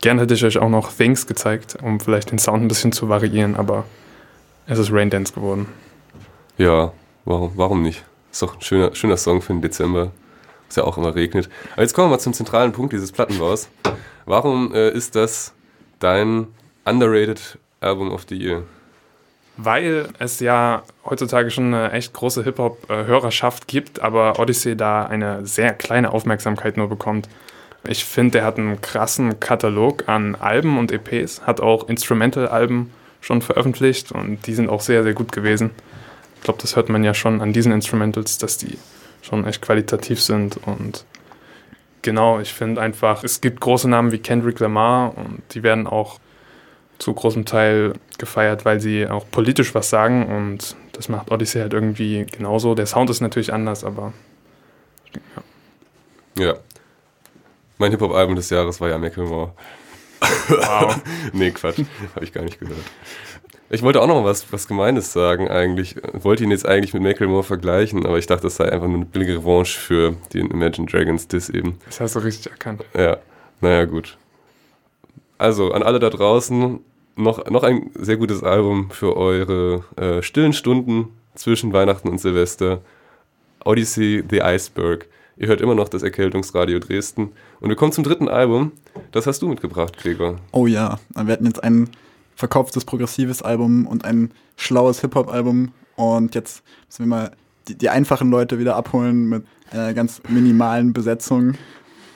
Gern 0.00 0.18
hätte 0.18 0.34
ich 0.34 0.44
euch 0.44 0.58
auch 0.58 0.68
noch 0.68 0.92
Things 0.92 1.26
gezeigt, 1.26 1.76
um 1.82 1.98
vielleicht 1.98 2.30
den 2.30 2.38
Sound 2.38 2.62
ein 2.62 2.68
bisschen 2.68 2.92
zu 2.92 3.08
variieren, 3.08 3.56
aber 3.56 3.84
es 4.66 4.78
ist 4.78 4.92
Rain 4.92 5.10
Dance 5.10 5.32
geworden. 5.32 5.66
Ja, 6.58 6.92
warum, 7.24 7.52
warum 7.56 7.82
nicht? 7.82 8.04
Ist 8.30 8.42
doch 8.42 8.54
ein 8.54 8.60
schöner, 8.60 8.94
schöner 8.94 9.16
Song 9.16 9.42
für 9.42 9.52
den 9.52 9.60
Dezember, 9.60 10.12
was 10.74 10.82
ja 10.82 10.84
auch 10.84 10.98
immer 10.98 11.14
regnet. 11.14 11.48
Aber 11.72 11.82
jetzt 11.82 11.94
kommen 11.94 12.08
wir 12.08 12.16
mal 12.16 12.18
zum 12.18 12.32
zentralen 12.32 12.72
Punkt 12.72 12.92
dieses 12.92 13.12
Plattenbaus. 13.12 13.68
Warum 14.26 14.74
äh, 14.74 14.90
ist 14.90 15.14
das 15.14 15.52
dein 16.00 16.48
underrated 16.84 17.58
Album 17.80 18.10
of 18.10 18.24
the 18.28 18.36
Year? 18.36 18.62
Weil 19.56 20.08
es 20.18 20.40
ja 20.40 20.82
heutzutage 21.04 21.50
schon 21.50 21.72
eine 21.72 21.92
echt 21.92 22.12
große 22.12 22.42
Hip-Hop-Hörerschaft 22.42 23.68
gibt, 23.68 24.00
aber 24.00 24.40
Odyssey 24.40 24.76
da 24.76 25.06
eine 25.06 25.46
sehr 25.46 25.74
kleine 25.74 26.12
Aufmerksamkeit 26.12 26.76
nur 26.76 26.88
bekommt. 26.88 27.28
Ich 27.86 28.04
finde, 28.04 28.32
der 28.32 28.44
hat 28.44 28.58
einen 28.58 28.80
krassen 28.80 29.38
Katalog 29.38 30.08
an 30.08 30.34
Alben 30.34 30.76
und 30.76 30.90
EPs, 30.90 31.42
hat 31.42 31.60
auch 31.60 31.88
Instrumental-Alben 31.88 32.90
schon 33.20 33.42
veröffentlicht 33.42 34.10
und 34.10 34.44
die 34.46 34.54
sind 34.54 34.68
auch 34.68 34.80
sehr, 34.80 35.04
sehr 35.04 35.14
gut 35.14 35.30
gewesen. 35.30 35.70
Ich 36.36 36.42
glaube, 36.42 36.60
das 36.60 36.74
hört 36.74 36.88
man 36.88 37.04
ja 37.04 37.14
schon 37.14 37.40
an 37.40 37.52
diesen 37.52 37.72
Instrumentals, 37.72 38.38
dass 38.38 38.58
die 38.58 38.76
schon 39.24 39.46
echt 39.46 39.62
qualitativ 39.62 40.20
sind 40.20 40.58
und 40.66 41.04
genau, 42.02 42.40
ich 42.40 42.52
finde 42.52 42.80
einfach, 42.80 43.24
es 43.24 43.40
gibt 43.40 43.60
große 43.60 43.88
Namen 43.88 44.12
wie 44.12 44.18
Kendrick 44.18 44.60
Lamar 44.60 45.16
und 45.16 45.42
die 45.54 45.62
werden 45.62 45.86
auch 45.86 46.20
zu 46.98 47.12
großem 47.12 47.44
Teil 47.44 47.94
gefeiert, 48.18 48.64
weil 48.64 48.80
sie 48.80 49.08
auch 49.08 49.24
politisch 49.30 49.74
was 49.74 49.90
sagen 49.90 50.26
und 50.26 50.76
das 50.92 51.08
macht 51.08 51.30
Odyssey 51.32 51.60
halt 51.60 51.72
irgendwie 51.72 52.26
genauso. 52.30 52.74
Der 52.74 52.86
Sound 52.86 53.10
ist 53.10 53.20
natürlich 53.20 53.52
anders, 53.52 53.82
aber 53.82 54.12
Ja. 56.38 56.54
Mein 57.78 57.90
Hip-Hop-Album 57.90 58.36
des 58.36 58.50
Jahres 58.50 58.80
war 58.80 58.88
ja 58.88 58.98
Macklemore. 58.98 59.52
wow. 60.48 61.00
nee, 61.32 61.50
Quatsch. 61.50 61.80
Habe 62.14 62.24
ich 62.24 62.32
gar 62.32 62.42
nicht 62.42 62.60
gehört. 62.60 62.78
Ich 63.70 63.82
wollte 63.82 64.02
auch 64.02 64.06
noch 64.06 64.24
was, 64.24 64.52
was 64.52 64.68
Gemeines 64.68 65.12
sagen 65.12 65.48
eigentlich. 65.48 65.96
Ich 65.96 66.24
wollte 66.24 66.44
ihn 66.44 66.50
jetzt 66.50 66.66
eigentlich 66.66 66.92
mit 66.92 67.02
Macklemore 67.02 67.42
vergleichen, 67.42 68.04
aber 68.04 68.18
ich 68.18 68.26
dachte, 68.26 68.42
das 68.42 68.56
sei 68.56 68.70
einfach 68.70 68.86
nur 68.86 68.96
eine 68.96 69.06
billige 69.06 69.38
Revanche 69.38 69.78
für 69.78 70.16
den 70.32 70.50
Imagine 70.50 70.86
Dragons 70.86 71.26
Diss 71.28 71.48
eben. 71.48 71.78
Das 71.86 72.00
hast 72.00 72.14
du 72.14 72.20
richtig 72.20 72.52
erkannt. 72.52 72.84
Ja, 72.96 73.18
naja, 73.60 73.86
gut. 73.86 74.18
Also, 75.38 75.72
an 75.72 75.82
alle 75.82 75.98
da 75.98 76.10
draußen, 76.10 76.78
noch, 77.16 77.50
noch 77.50 77.62
ein 77.62 77.90
sehr 77.94 78.16
gutes 78.16 78.42
Album 78.42 78.90
für 78.90 79.16
eure 79.16 79.84
äh, 79.96 80.22
stillen 80.22 80.52
Stunden 80.52 81.08
zwischen 81.34 81.72
Weihnachten 81.72 82.08
und 82.08 82.18
Silvester. 82.18 82.80
Odyssey 83.64 84.22
The 84.28 84.42
Iceberg. 84.42 85.06
Ihr 85.36 85.48
hört 85.48 85.60
immer 85.60 85.74
noch 85.74 85.88
das 85.88 86.02
Erkältungsradio 86.02 86.78
Dresden. 86.78 87.32
Und 87.60 87.70
wir 87.70 87.76
kommen 87.76 87.92
zum 87.92 88.04
dritten 88.04 88.28
Album. 88.28 88.72
Das 89.10 89.26
hast 89.26 89.42
du 89.42 89.48
mitgebracht, 89.48 89.96
Gregor. 89.96 90.36
Oh 90.52 90.66
ja, 90.66 91.00
wir 91.14 91.32
hatten 91.32 91.46
jetzt 91.46 91.64
ein 91.64 91.88
verkauftes 92.36 92.84
progressives 92.84 93.42
Album 93.42 93.86
und 93.86 94.04
ein 94.04 94.32
schlaues 94.56 95.00
Hip-Hop-Album. 95.00 95.72
Und 95.96 96.34
jetzt 96.34 96.62
müssen 96.88 97.04
wir 97.04 97.06
mal 97.06 97.30
die, 97.68 97.76
die 97.76 97.88
einfachen 97.88 98.30
Leute 98.30 98.58
wieder 98.58 98.76
abholen 98.76 99.28
mit 99.28 99.44
einer 99.70 99.94
ganz 99.94 100.20
minimalen 100.28 100.92
Besetzung. 100.92 101.54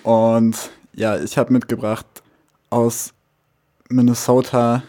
Und 0.02 0.70
ja, 0.94 1.18
ich 1.18 1.38
habe 1.38 1.52
mitgebracht 1.52 2.06
aus 2.70 3.12
Minnesota 3.88 4.82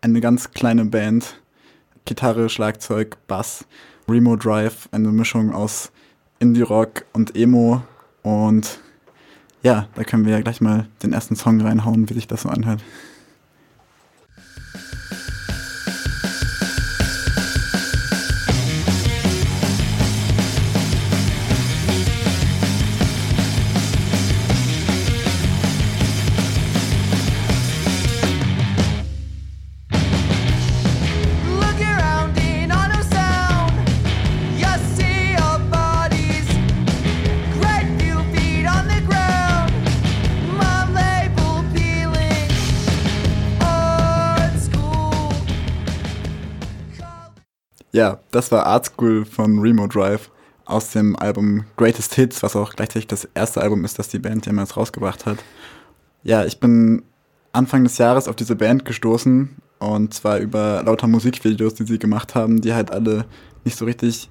eine 0.00 0.20
ganz 0.20 0.50
kleine 0.52 0.84
Band. 0.84 1.36
Gitarre, 2.04 2.48
Schlagzeug, 2.48 3.16
Bass, 3.26 3.66
Remo 4.08 4.34
Drive, 4.36 4.88
eine 4.90 5.08
Mischung 5.08 5.52
aus 5.52 5.92
Indie-Rock 6.38 7.04
und 7.12 7.36
Emo. 7.36 7.82
Und 8.22 8.80
ja, 9.62 9.88
da 9.94 10.04
können 10.04 10.24
wir 10.24 10.32
ja 10.32 10.40
gleich 10.40 10.60
mal 10.60 10.88
den 11.02 11.12
ersten 11.12 11.36
Song 11.36 11.60
reinhauen, 11.60 12.08
wie 12.08 12.14
sich 12.14 12.26
das 12.26 12.42
so 12.42 12.48
anhört. 12.48 12.82
Das 48.30 48.52
war 48.52 48.66
Art 48.66 48.86
School 48.86 49.24
von 49.24 49.58
Remo 49.58 49.86
Drive 49.86 50.30
aus 50.64 50.90
dem 50.90 51.16
Album 51.16 51.64
Greatest 51.76 52.14
Hits, 52.14 52.42
was 52.42 52.54
auch 52.56 52.74
gleichzeitig 52.74 53.08
das 53.08 53.28
erste 53.34 53.60
Album 53.60 53.84
ist, 53.84 53.98
das 53.98 54.08
die 54.08 54.18
Band 54.18 54.46
jemals 54.46 54.76
rausgebracht 54.76 55.26
hat. 55.26 55.38
Ja, 56.22 56.44
ich 56.44 56.60
bin 56.60 57.02
Anfang 57.52 57.84
des 57.84 57.98
Jahres 57.98 58.28
auf 58.28 58.36
diese 58.36 58.54
Band 58.56 58.84
gestoßen 58.84 59.56
und 59.80 60.14
zwar 60.14 60.38
über 60.38 60.82
lauter 60.84 61.08
Musikvideos, 61.08 61.74
die 61.74 61.84
sie 61.84 61.98
gemacht 61.98 62.34
haben, 62.34 62.60
die 62.60 62.74
halt 62.74 62.92
alle 62.92 63.24
nicht 63.64 63.76
so 63.76 63.84
richtig 63.84 64.30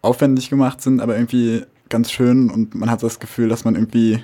aufwendig 0.00 0.50
gemacht 0.50 0.80
sind, 0.80 1.00
aber 1.00 1.16
irgendwie 1.16 1.64
ganz 1.88 2.10
schön 2.10 2.50
und 2.50 2.74
man 2.74 2.90
hat 2.90 3.02
das 3.02 3.20
Gefühl, 3.20 3.48
dass 3.48 3.64
man 3.64 3.74
irgendwie, 3.74 4.22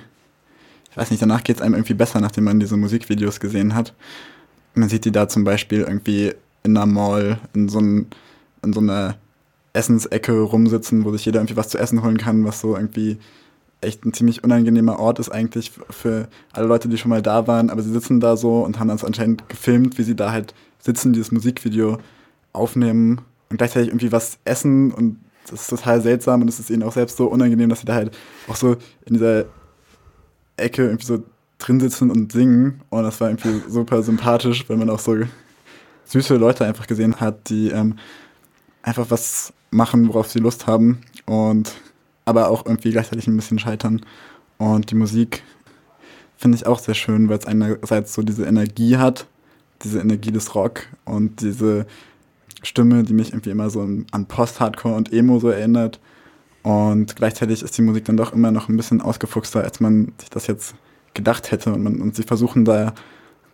ich 0.89 0.97
weiß 0.97 1.11
nicht, 1.11 1.21
danach 1.21 1.43
geht 1.43 1.57
es 1.57 1.61
einem 1.61 1.75
irgendwie 1.75 1.93
besser, 1.93 2.19
nachdem 2.21 2.45
man 2.45 2.59
diese 2.59 2.77
Musikvideos 2.77 3.39
gesehen 3.39 3.75
hat. 3.75 3.93
man 4.73 4.89
sieht 4.89 5.05
die 5.05 5.11
da 5.11 5.27
zum 5.27 5.43
Beispiel 5.43 5.81
irgendwie 5.81 6.33
in 6.63 6.77
einer 6.77 6.85
Mall, 6.85 7.39
in 7.53 7.69
so, 7.69 7.79
ein, 7.79 8.07
in 8.63 8.73
so 8.73 8.79
einer 8.79 9.15
Essensecke 9.73 10.39
rumsitzen, 10.41 11.05
wo 11.05 11.11
sich 11.11 11.25
jeder 11.25 11.39
irgendwie 11.39 11.55
was 11.55 11.69
zu 11.69 11.77
essen 11.77 12.03
holen 12.03 12.17
kann, 12.17 12.45
was 12.45 12.59
so 12.59 12.75
irgendwie 12.75 13.17
echt 13.81 14.05
ein 14.05 14.13
ziemlich 14.13 14.43
unangenehmer 14.43 14.99
Ort 14.99 15.19
ist 15.19 15.29
eigentlich 15.29 15.71
für 15.89 16.27
alle 16.53 16.67
Leute, 16.67 16.87
die 16.87 16.97
schon 16.97 17.09
mal 17.09 17.21
da 17.21 17.47
waren. 17.47 17.69
Aber 17.69 17.81
sie 17.81 17.91
sitzen 17.91 18.19
da 18.19 18.37
so 18.37 18.59
und 18.59 18.79
haben 18.79 18.89
das 18.89 19.03
anscheinend 19.03 19.49
gefilmt, 19.49 19.97
wie 19.97 20.03
sie 20.03 20.15
da 20.15 20.31
halt 20.31 20.53
sitzen, 20.79 21.13
dieses 21.13 21.31
Musikvideo 21.31 21.97
aufnehmen 22.53 23.21
und 23.49 23.57
gleichzeitig 23.57 23.89
irgendwie 23.89 24.11
was 24.11 24.37
essen 24.45 24.91
und 24.91 25.17
das 25.49 25.61
ist 25.61 25.69
total 25.69 26.01
seltsam 26.01 26.41
und 26.41 26.47
es 26.47 26.59
ist 26.59 26.69
ihnen 26.69 26.83
auch 26.83 26.93
selbst 26.93 27.17
so 27.17 27.27
unangenehm, 27.27 27.69
dass 27.69 27.79
sie 27.79 27.85
da 27.85 27.95
halt 27.95 28.15
auch 28.47 28.55
so 28.55 28.73
in 29.05 29.15
dieser 29.15 29.45
Ecke 30.57 30.83
irgendwie 30.83 31.05
so 31.05 31.23
drin 31.57 31.79
sitzen 31.79 32.11
und 32.11 32.31
singen 32.31 32.81
und 32.89 33.03
das 33.03 33.19
war 33.19 33.29
irgendwie 33.29 33.61
super 33.67 34.03
sympathisch, 34.03 34.69
weil 34.69 34.77
man 34.77 34.89
auch 34.89 34.99
so 34.99 35.17
süße 36.05 36.35
Leute 36.35 36.65
einfach 36.65 36.87
gesehen 36.87 37.19
hat, 37.19 37.49
die 37.49 37.69
ähm, 37.69 37.95
einfach 38.83 39.09
was 39.09 39.53
machen, 39.71 40.07
worauf 40.07 40.29
sie 40.29 40.39
Lust 40.39 40.67
haben 40.67 41.01
und 41.25 41.71
aber 42.25 42.49
auch 42.49 42.65
irgendwie 42.65 42.91
gleichzeitig 42.91 43.27
ein 43.27 43.35
bisschen 43.35 43.59
scheitern. 43.59 44.05
Und 44.57 44.91
die 44.91 44.95
Musik 44.95 45.43
finde 46.37 46.57
ich 46.57 46.65
auch 46.65 46.79
sehr 46.79 46.93
schön, 46.93 47.29
weil 47.29 47.37
es 47.37 47.45
einerseits 47.45 48.13
so 48.13 48.21
diese 48.21 48.45
Energie 48.45 48.97
hat, 48.97 49.27
diese 49.83 49.99
Energie 49.99 50.31
des 50.31 50.53
Rock 50.55 50.87
und 51.05 51.41
diese 51.41 51.85
Stimme, 52.63 53.03
die 53.03 53.13
mich 53.13 53.31
irgendwie 53.31 53.49
immer 53.49 53.69
so 53.69 53.81
an 53.81 54.25
Post-Hardcore 54.27 54.95
und 54.95 55.11
Emo 55.11 55.39
so 55.39 55.49
erinnert. 55.49 55.99
Und 56.63 57.15
gleichzeitig 57.15 57.63
ist 57.63 57.77
die 57.77 57.81
Musik 57.81 58.05
dann 58.05 58.17
doch 58.17 58.33
immer 58.33 58.51
noch 58.51 58.69
ein 58.69 58.77
bisschen 58.77 59.01
ausgefuchster, 59.01 59.63
als 59.63 59.79
man 59.79 60.13
sich 60.19 60.29
das 60.29 60.45
jetzt 60.45 60.75
gedacht 61.15 61.51
hätte. 61.51 61.73
Und, 61.73 61.83
man, 61.83 62.01
und 62.01 62.15
sie 62.15 62.23
versuchen 62.23 62.65
da 62.65 62.93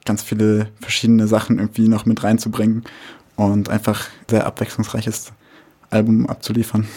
ganz 0.05 0.23
viele 0.23 0.69
verschiedene 0.81 1.27
Sachen 1.27 1.59
irgendwie 1.59 1.87
noch 1.87 2.05
mit 2.05 2.23
reinzubringen 2.23 2.83
und 3.37 3.69
einfach 3.69 4.07
sehr 4.29 4.45
abwechslungsreiches 4.45 5.31
Album 5.89 6.27
abzuliefern. 6.27 6.87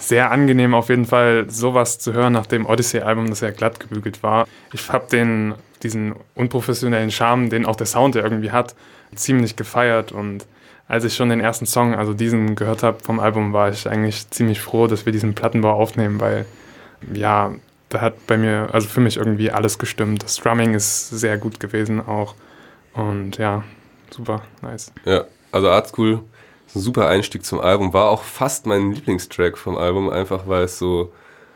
Sehr 0.00 0.30
angenehm 0.30 0.74
auf 0.74 0.88
jeden 0.88 1.06
Fall, 1.06 1.48
sowas 1.48 1.98
zu 1.98 2.12
hören 2.12 2.32
nach 2.32 2.46
dem 2.46 2.66
Odyssey-Album, 2.66 3.28
das 3.30 3.40
ja 3.40 3.50
glatt 3.50 3.78
gebügelt 3.78 4.22
war. 4.22 4.48
Ich 4.72 4.90
habe 4.90 5.06
den, 5.10 5.54
diesen 5.82 6.14
unprofessionellen 6.34 7.10
Charme, 7.10 7.50
den 7.50 7.66
auch 7.66 7.76
der 7.76 7.86
Sound 7.86 8.14
ja 8.14 8.22
irgendwie 8.22 8.50
hat, 8.50 8.74
ziemlich 9.14 9.56
gefeiert. 9.56 10.10
Und 10.10 10.46
als 10.88 11.04
ich 11.04 11.14
schon 11.14 11.28
den 11.28 11.40
ersten 11.40 11.66
Song, 11.66 11.94
also 11.94 12.14
diesen 12.14 12.54
gehört 12.56 12.82
habe 12.82 12.98
vom 13.02 13.20
Album, 13.20 13.52
war 13.52 13.70
ich 13.70 13.88
eigentlich 13.88 14.30
ziemlich 14.30 14.60
froh, 14.60 14.86
dass 14.86 15.04
wir 15.04 15.12
diesen 15.12 15.34
Plattenbau 15.34 15.72
aufnehmen, 15.72 16.20
weil 16.20 16.46
ja, 17.12 17.52
da 17.88 18.00
hat 18.00 18.26
bei 18.26 18.38
mir, 18.38 18.68
also 18.72 18.88
für 18.88 19.00
mich 19.00 19.16
irgendwie 19.16 19.50
alles 19.50 19.78
gestimmt. 19.78 20.22
Das 20.22 20.36
Strumming 20.36 20.74
ist 20.74 21.10
sehr 21.10 21.38
gut 21.38 21.60
gewesen 21.60 22.00
auch. 22.06 22.34
Und 22.94 23.36
ja, 23.38 23.64
super, 24.10 24.42
nice. 24.62 24.92
Ja, 25.04 25.24
also 25.52 25.68
Art 25.70 25.88
School 25.88 26.20
ist 26.66 26.76
ein 26.76 26.80
super 26.80 27.08
Einstieg 27.08 27.44
zum 27.44 27.60
Album. 27.60 27.92
War 27.92 28.10
auch 28.10 28.22
fast 28.22 28.66
mein 28.66 28.92
Lieblingstrack 28.92 29.56
vom 29.56 29.76
Album, 29.76 30.10
einfach 30.10 30.46
weil 30.46 30.64
es 30.64 30.78
so 30.78 31.12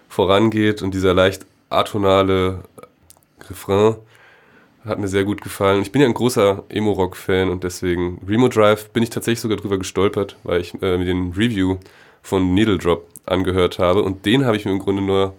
vorangeht 0.08 0.82
und 0.82 0.94
dieser 0.94 1.14
leicht 1.14 1.46
atonale 1.70 2.64
Refrain 3.48 3.96
hat 4.84 4.98
mir 4.98 5.08
sehr 5.08 5.24
gut 5.24 5.42
gefallen. 5.42 5.82
Ich 5.82 5.92
bin 5.92 6.02
ja 6.02 6.08
ein 6.08 6.14
großer 6.14 6.64
Emo-Rock-Fan 6.68 7.50
und 7.50 7.62
deswegen 7.62 8.20
Remo 8.26 8.48
Drive 8.48 8.90
bin 8.90 9.02
ich 9.02 9.10
tatsächlich 9.10 9.40
sogar 9.40 9.56
drüber 9.56 9.78
gestolpert, 9.78 10.36
weil 10.42 10.60
ich 10.60 10.74
äh, 10.82 10.98
mir 10.98 11.04
den 11.04 11.32
Review 11.32 11.76
von 12.22 12.52
Needle 12.54 12.78
Drop 12.78 13.06
angehört 13.24 13.78
habe 13.78 14.02
und 14.02 14.26
den 14.26 14.44
habe 14.44 14.56
ich 14.56 14.64
mir 14.64 14.72
im 14.72 14.80
Grunde 14.80 15.02
nur 15.02 15.34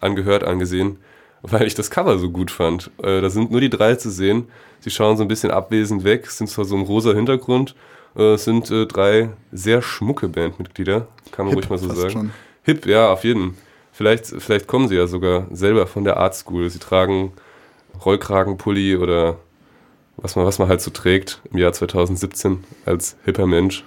angehört, 0.00 0.42
angesehen, 0.42 0.98
weil 1.42 1.66
ich 1.66 1.74
das 1.74 1.90
Cover 1.90 2.18
so 2.18 2.30
gut 2.30 2.50
fand. 2.50 2.90
Äh, 3.02 3.20
da 3.20 3.30
sind 3.30 3.50
nur 3.50 3.60
die 3.60 3.70
drei 3.70 3.94
zu 3.94 4.10
sehen. 4.10 4.48
Sie 4.80 4.90
schauen 4.90 5.16
so 5.16 5.22
ein 5.22 5.28
bisschen 5.28 5.50
abwesend 5.50 6.04
weg, 6.04 6.30
sind 6.30 6.48
zwar 6.48 6.64
so 6.64 6.76
ein 6.76 6.82
rosa 6.82 7.12
Hintergrund, 7.12 7.74
äh, 8.16 8.34
es 8.34 8.44
sind 8.44 8.70
äh, 8.70 8.86
drei 8.86 9.30
sehr 9.52 9.82
schmucke 9.82 10.28
Bandmitglieder, 10.28 11.06
kann 11.32 11.46
man 11.46 11.54
Hip 11.54 11.64
ruhig 11.64 11.70
mal 11.70 11.78
so 11.78 11.88
fast 11.88 12.00
sagen. 12.00 12.12
schon. 12.12 12.30
Hip, 12.64 12.86
ja, 12.86 13.10
auf 13.10 13.24
jeden. 13.24 13.56
Vielleicht, 13.92 14.26
vielleicht 14.26 14.66
kommen 14.66 14.88
sie 14.88 14.96
ja 14.96 15.06
sogar 15.06 15.46
selber 15.50 15.86
von 15.86 16.04
der 16.04 16.18
Art 16.18 16.34
School. 16.34 16.70
Sie 16.70 16.78
tragen 16.78 17.32
Rollkragenpulli 18.04 18.96
oder 18.96 19.38
was 20.16 20.36
man, 20.36 20.46
was 20.46 20.58
man 20.58 20.68
halt 20.68 20.80
so 20.80 20.90
trägt 20.90 21.40
im 21.50 21.58
Jahr 21.58 21.72
2017 21.72 22.64
als 22.84 23.16
hipper 23.24 23.46
Mensch. 23.46 23.84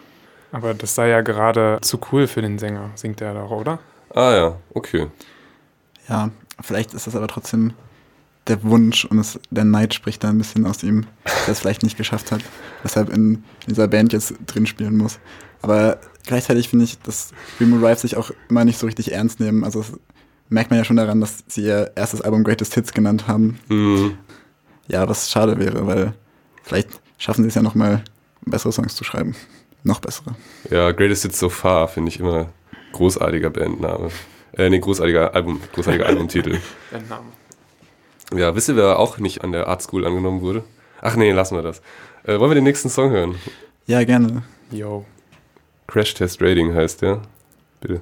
Aber 0.51 0.73
das 0.73 0.95
sei 0.95 1.10
ja 1.10 1.21
gerade 1.21 1.79
zu 1.81 1.99
cool 2.12 2.27
für 2.27 2.41
den 2.41 2.60
Sänger, 2.60 2.89
singt 2.95 3.21
er 3.21 3.34
doch, 3.34 3.51
oder? 3.51 3.79
Ah 4.13 4.34
ja, 4.34 4.55
okay. 4.73 5.07
Ja, 6.10 6.29
vielleicht 6.62 6.93
ist 6.93 7.07
das 7.07 7.15
aber 7.15 7.27
trotzdem 7.27 7.73
der 8.47 8.63
Wunsch 8.63 9.06
und 9.06 9.19
es, 9.19 9.39
der 9.49 9.65
Neid 9.65 9.93
spricht 9.93 10.23
da 10.23 10.30
ein 10.30 10.38
bisschen 10.38 10.65
aus 10.65 10.84
ihm, 10.84 11.06
dass 11.23 11.47
er 11.47 11.51
es 11.51 11.60
vielleicht 11.60 11.84
nicht 11.84 11.97
geschafft 11.97 12.32
hat, 12.32 12.41
weshalb 12.84 13.10
in 13.10 13.43
dieser 13.67 13.88
Band 13.88 14.13
jetzt 14.13 14.34
drin 14.47 14.65
spielen 14.65 14.97
muss. 14.97 15.19
Aber 15.62 15.99
gleichzeitig 16.25 16.69
finde 16.69 16.86
ich, 16.86 16.99
dass 16.99 17.32
Remo 17.60 17.80
Drive 17.80 17.99
sich 17.99 18.17
auch 18.17 18.32
immer 18.49 18.65
nicht 18.65 18.80
so 18.80 18.88
richtig 18.88 19.12
ernst 19.12 19.39
nehmen. 19.39 19.63
Also 19.63 19.82
das 19.82 19.93
merkt 20.49 20.71
man 20.71 20.80
ja 20.80 20.86
schon 20.86 20.97
daran, 20.97 21.21
dass 21.21 21.43
sie 21.47 21.63
ihr 21.63 21.91
erstes 21.95 22.21
Album 22.21 22.43
Greatest 22.43 22.73
Hits 22.73 22.93
genannt 22.93 23.27
haben. 23.27 23.60
Hm. 23.67 24.17
Ja, 24.88 25.08
was 25.08 25.30
schade 25.30 25.60
wäre, 25.60 25.86
weil 25.86 26.13
vielleicht 26.63 26.89
schaffen 27.17 27.43
sie 27.43 27.49
es 27.49 27.56
ja 27.56 27.62
nochmal, 27.62 28.04
bessere 28.45 28.71
Songs 28.71 28.95
zu 28.95 29.04
schreiben. 29.04 29.36
Noch 29.84 29.99
bessere. 29.99 30.36
Ja, 30.69 30.91
Greatest 30.91 31.23
Hits 31.23 31.39
So 31.39 31.49
Far 31.49 31.88
finde 31.88 32.10
ich 32.10 32.19
immer 32.19 32.49
großartiger 32.91 33.51
Bandname. 33.51 34.10
Äh, 34.54 34.69
nee, 34.69 34.80
großartiger 34.80 35.34
Album, 35.34 35.62
großartiger 35.73 36.06
Albumtitel. 36.08 36.60
Bandname. 36.91 37.25
Ja, 38.34 38.56
wisst 38.56 38.70
ihr, 38.70 38.76
wer 38.76 38.98
auch 38.98 39.17
nicht 39.17 39.44
an 39.44 39.52
der 39.52 39.67
Art 39.67 39.82
School 39.82 40.06
angenommen 40.06 40.41
wurde? 40.41 40.63
Ach 41.02 41.15
nee, 41.15 41.32
lassen 41.32 41.56
wir 41.56 41.63
das. 41.63 41.82
Äh, 42.24 42.39
wollen 42.39 42.52
wir 42.52 42.56
den 42.56 42.63
nächsten 42.63 42.89
Song 42.89 43.12
hören? 43.12 43.36
Ja, 43.88 44.04
gerne. 44.04 44.44
Yo. 44.72 45.06
Crash 45.88 46.13
Test 46.13 46.41
Rating 46.41 46.74
heißt 46.74 47.02
der. 47.02 47.22
Bitte. 47.82 48.02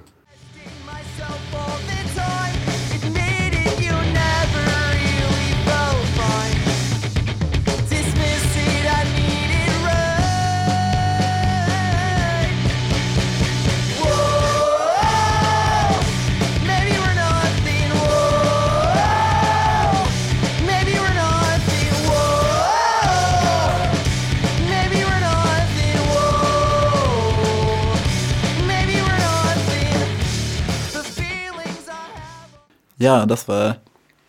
Ja, 33.00 33.26
das 33.26 33.48
war 33.48 33.78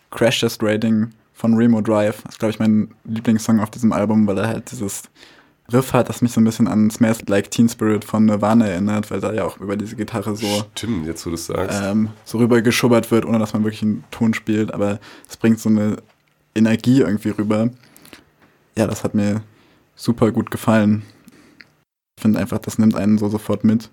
Crash 0.09 0.39
Test 0.39 0.63
Rating 0.63 1.09
von 1.33 1.53
Remo 1.55 1.81
Drive. 1.81 2.21
Das 2.23 2.33
ist, 2.33 2.39
glaube 2.39 2.51
ich, 2.51 2.59
mein 2.59 2.93
Lieblingssong 3.03 3.59
auf 3.59 3.69
diesem 3.69 3.91
Album, 3.91 4.25
weil 4.27 4.37
er 4.37 4.47
halt 4.47 4.71
dieses 4.71 5.03
Riff 5.71 5.93
hat, 5.93 6.09
das 6.09 6.21
mich 6.21 6.31
so 6.33 6.41
ein 6.41 6.43
bisschen 6.43 6.67
an 6.67 6.89
Smells 6.89 7.21
Like 7.27 7.49
Teen 7.51 7.69
Spirit 7.69 8.03
von 8.03 8.25
Nirvana 8.25 8.67
erinnert, 8.67 9.09
weil 9.11 9.21
da 9.21 9.31
ja 9.33 9.45
auch 9.45 9.57
über 9.57 9.77
diese 9.77 9.95
Gitarre 9.95 10.35
so, 10.35 10.65
Stimmt, 10.75 11.05
jetzt 11.07 11.25
wo 11.25 11.29
du 11.29 11.37
sagst. 11.37 11.79
ähm, 11.81 12.09
so 12.25 12.37
rüber 12.39 12.61
geschubbert 12.61 13.09
wird, 13.11 13.25
ohne 13.25 13.39
dass 13.39 13.53
man 13.53 13.63
wirklich 13.63 13.83
einen 13.83 14.03
Ton 14.11 14.33
spielt. 14.33 14.73
Aber 14.73 14.99
es 15.29 15.37
bringt 15.37 15.59
so 15.59 15.69
eine 15.69 15.97
Energie 16.55 16.99
irgendwie 17.01 17.29
rüber. 17.29 17.69
Ja, 18.77 18.87
das 18.87 19.03
hat 19.03 19.15
mir 19.15 19.41
super 19.95 20.31
gut 20.31 20.51
gefallen. 20.51 21.03
Ich 22.17 22.23
finde 22.23 22.39
einfach, 22.39 22.59
das 22.59 22.77
nimmt 22.77 22.95
einen 22.95 23.17
so 23.17 23.29
sofort 23.29 23.63
mit. 23.63 23.89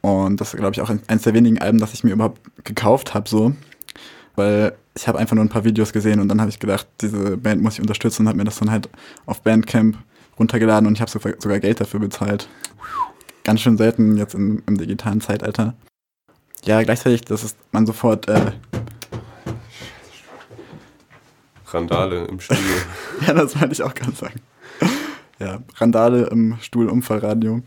Und 0.00 0.40
das 0.40 0.54
ist, 0.54 0.60
glaube 0.60 0.72
ich, 0.74 0.80
auch 0.80 0.90
eines 0.90 1.22
der 1.22 1.34
wenigen 1.34 1.58
Alben, 1.58 1.78
das 1.78 1.92
ich 1.94 2.04
mir 2.04 2.12
überhaupt 2.12 2.40
gekauft 2.64 3.14
habe, 3.14 3.28
so. 3.28 3.52
Weil 4.36 4.76
ich 4.94 5.08
habe 5.08 5.18
einfach 5.18 5.34
nur 5.34 5.44
ein 5.44 5.48
paar 5.48 5.64
Videos 5.64 5.92
gesehen 5.92 6.20
und 6.20 6.28
dann 6.28 6.40
habe 6.40 6.50
ich 6.50 6.58
gedacht, 6.58 6.86
diese 7.00 7.36
Band 7.36 7.62
muss 7.62 7.74
ich 7.74 7.80
unterstützen 7.80 8.22
und 8.22 8.28
habe 8.28 8.38
mir 8.38 8.44
das 8.44 8.58
dann 8.58 8.70
halt 8.70 8.88
auf 9.26 9.42
Bandcamp 9.42 9.98
runtergeladen 10.38 10.86
und 10.86 10.94
ich 10.94 11.00
habe 11.00 11.10
sogar 11.10 11.58
Geld 11.58 11.80
dafür 11.80 12.00
bezahlt. 12.00 12.48
Ganz 13.44 13.60
schön 13.60 13.76
selten 13.76 14.16
jetzt 14.16 14.34
im, 14.34 14.62
im 14.66 14.76
digitalen 14.76 15.20
Zeitalter. 15.20 15.74
Ja, 16.64 16.82
gleichzeitig, 16.82 17.22
das 17.22 17.44
ist 17.44 17.56
man 17.72 17.86
sofort, 17.86 18.28
äh, 18.28 18.52
Randale 21.68 22.24
im 22.26 22.40
Studio. 22.40 22.62
ja, 23.26 23.34
das 23.34 23.58
wollte 23.60 23.72
ich 23.72 23.82
auch 23.82 23.94
gerade 23.94 24.12
sagen. 24.12 24.40
Ja, 25.38 25.60
Randale 25.76 26.26
im 26.26 26.56
Stuhlunfallradio. 26.60 27.62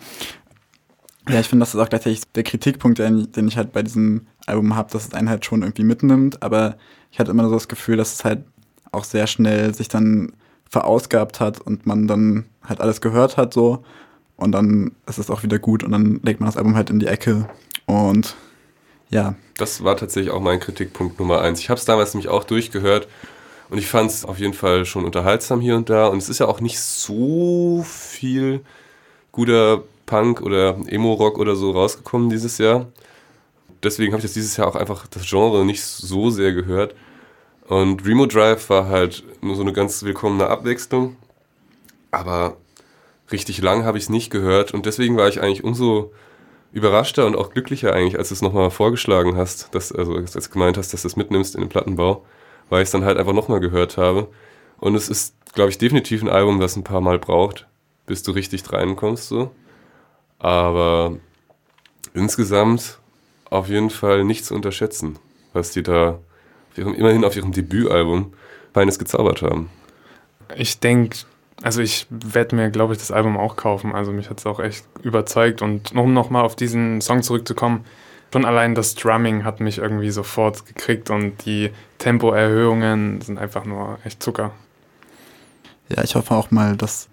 Ja, 1.30 1.40
ich 1.40 1.48
finde, 1.48 1.64
das 1.64 1.76
ist 1.76 1.80
auch 1.80 1.90
gleichzeitig 1.90 2.22
der 2.34 2.44
Kritikpunkt, 2.44 2.98
den, 3.00 3.32
den 3.32 3.48
ich 3.48 3.56
halt 3.58 3.72
bei 3.72 3.84
diesem 3.84 4.28
Album 4.48 4.76
habe, 4.76 4.92
dass 4.92 5.06
es 5.08 5.14
einen 5.14 5.30
halt 5.30 5.46
schon 5.46 5.62
irgendwie 5.62 5.84
mitnimmt, 5.84 6.42
aber 6.42 6.76
ich 7.12 7.20
hatte 7.20 7.32
immer 7.32 7.48
so 7.48 7.54
das 7.54 7.68
Gefühl, 7.68 7.98
dass 7.98 8.14
es 8.14 8.26
halt 8.26 8.44
auch 8.92 9.04
sehr 9.04 9.28
schnell 9.28 9.74
sich 9.76 9.88
dann 9.90 10.34
verausgabt 10.70 11.40
hat 11.40 11.62
und 11.62 11.86
man 11.86 12.08
dann 12.08 12.46
halt 12.64 12.82
alles 12.82 13.02
gehört 13.02 13.38
hat 13.38 13.54
so 13.54 13.84
und 14.38 14.52
dann 14.54 14.92
ist 15.08 15.20
es 15.20 15.30
auch 15.30 15.44
wieder 15.44 15.60
gut 15.60 15.84
und 15.84 15.92
dann 15.92 16.20
legt 16.24 16.40
man 16.40 16.48
das 16.48 16.58
Album 16.58 16.76
halt 16.76 16.90
in 16.90 17.00
die 17.00 17.08
Ecke 17.08 17.48
und 17.86 18.36
ja, 19.10 19.36
Das 19.58 19.84
war 19.84 19.98
tatsächlich 19.98 20.32
auch 20.32 20.40
mein 20.42 20.60
Kritikpunkt 20.60 21.20
Nummer 21.20 21.42
eins. 21.42 21.60
Ich 21.60 21.70
habe 21.70 21.80
es 21.80 21.86
damals 21.86 22.14
nämlich 22.14 22.30
auch 22.30 22.44
durchgehört 22.44 23.08
Und 23.70 23.78
ich 23.78 23.88
fand 23.88 24.12
es 24.12 24.26
auf 24.26 24.40
jeden 24.40 24.54
Fall 24.56 24.86
schon 24.86 25.06
unterhaltsam 25.06 25.62
hier 25.62 25.76
und 25.78 25.90
da. 25.90 26.08
Und 26.08 26.18
es 26.20 26.30
ist 26.30 26.40
ja 26.40 26.48
auch 26.48 26.62
nicht 26.62 26.80
so 26.80 27.84
viel 27.88 28.62
guter 29.32 29.84
Punk 30.10 30.42
oder 30.42 30.76
Emo-Rock 30.88 31.38
oder 31.38 31.56
so 31.56 31.70
rausgekommen 31.70 32.32
dieses 32.32 32.58
Jahr. 32.58 32.88
Deswegen 33.84 34.12
habe 34.12 34.20
ich 34.20 34.24
jetzt 34.24 34.36
dieses 34.36 34.58
Jahr 34.58 34.68
auch 34.68 34.76
einfach 34.76 35.06
das 35.06 35.30
Genre 35.30 35.64
nicht 35.64 35.84
so 35.84 36.32
sehr 36.32 36.52
gehört. 36.52 36.96
Und 37.68 38.04
Remo 38.08 38.26
Drive 38.26 38.72
war 38.72 38.88
halt 38.88 39.24
nur 39.42 39.56
so 39.56 39.62
eine 39.62 39.72
ganz 39.72 40.02
willkommene 40.02 40.48
Abwechslung. 40.48 41.16
Aber 42.10 42.58
richtig 43.32 43.62
lang 43.62 43.84
habe 43.84 44.00
ich 44.00 44.06
es 44.06 44.10
nicht 44.10 44.32
gehört. 44.32 44.74
Und 44.74 44.88
deswegen 44.88 45.16
war 45.16 45.28
ich 45.28 45.44
eigentlich 45.44 45.64
umso 45.64 46.12
überraschter 46.74 47.28
und 47.28 47.36
auch 47.36 47.52
glücklicher 47.52 47.94
eigentlich, 47.94 48.18
als 48.18 48.30
du 48.30 48.34
es 48.34 48.42
nochmal 48.42 48.72
vorgeschlagen 48.72 49.38
hast, 49.38 49.76
dass, 49.76 49.92
also 49.92 50.16
als 50.16 50.34
du 50.34 50.50
gemeint 50.50 50.78
hast, 50.78 50.92
dass 50.92 51.04
du 51.04 51.08
es 51.08 51.16
mitnimmst 51.16 51.54
in 51.54 51.62
den 51.62 51.70
Plattenbau, 51.70 52.26
weil 52.70 52.82
ich 52.82 52.88
es 52.88 52.92
dann 52.92 53.06
halt 53.06 53.20
einfach 53.20 53.34
nochmal 53.34 53.60
gehört 53.60 53.98
habe. 53.98 54.28
Und 54.80 54.96
es 54.96 55.08
ist, 55.08 55.36
glaube 55.54 55.70
ich, 55.70 55.78
definitiv 55.78 56.24
ein 56.24 56.30
Album, 56.30 56.60
das 56.60 56.76
ein 56.76 56.84
paar 56.84 57.02
Mal 57.02 57.20
braucht, 57.20 57.68
bis 58.08 58.24
du 58.24 58.32
richtig 58.32 58.64
reinkommst 58.74 59.28
so. 59.28 59.52
Aber 60.40 61.18
insgesamt 62.14 63.00
auf 63.50 63.68
jeden 63.68 63.90
Fall 63.90 64.24
nicht 64.24 64.46
zu 64.46 64.56
unterschätzen, 64.56 65.20
was 65.54 65.72
die 65.72 65.84
da 65.84 66.20
auf 66.72 66.78
ihrem, 66.78 66.94
immerhin 66.94 67.26
auf 67.26 67.36
ihrem 67.36 67.52
Debütalbum 67.52 68.34
Feines 68.74 69.00
gezaubert 69.00 69.42
haben. 69.42 69.70
Ich 70.56 70.80
denke, 70.80 71.18
also 71.62 71.82
ich 71.82 72.08
werde 72.10 72.56
mir, 72.56 72.70
glaube 72.70 72.94
ich, 72.94 73.00
das 73.00 73.12
Album 73.12 73.38
auch 73.38 73.56
kaufen. 73.56 73.94
Also 73.94 74.12
mich 74.12 74.30
hat 74.30 74.40
es 74.40 74.46
auch 74.46 74.60
echt 74.60 74.86
überzeugt. 75.02 75.62
Und 75.62 75.94
um 75.96 76.14
nochmal 76.14 76.46
auf 76.46 76.56
diesen 76.56 77.02
Song 77.02 77.24
zurückzukommen, 77.24 77.86
schon 78.32 78.46
allein 78.46 78.76
das 78.76 78.96
Drumming 78.96 79.44
hat 79.44 79.60
mich 79.60 79.80
irgendwie 79.80 80.12
sofort 80.12 80.66
gekriegt 80.66 81.10
und 81.10 81.46
die 81.46 81.72
Tempoerhöhungen 81.98 83.22
sind 83.22 83.40
einfach 83.40 83.66
nur 83.66 83.98
echt 84.06 84.22
Zucker. 84.22 84.52
Ja, 85.90 86.04
ich 86.04 86.16
hoffe 86.16 86.36
auch 86.36 86.52
mal, 86.52 86.78
dass 86.78 87.10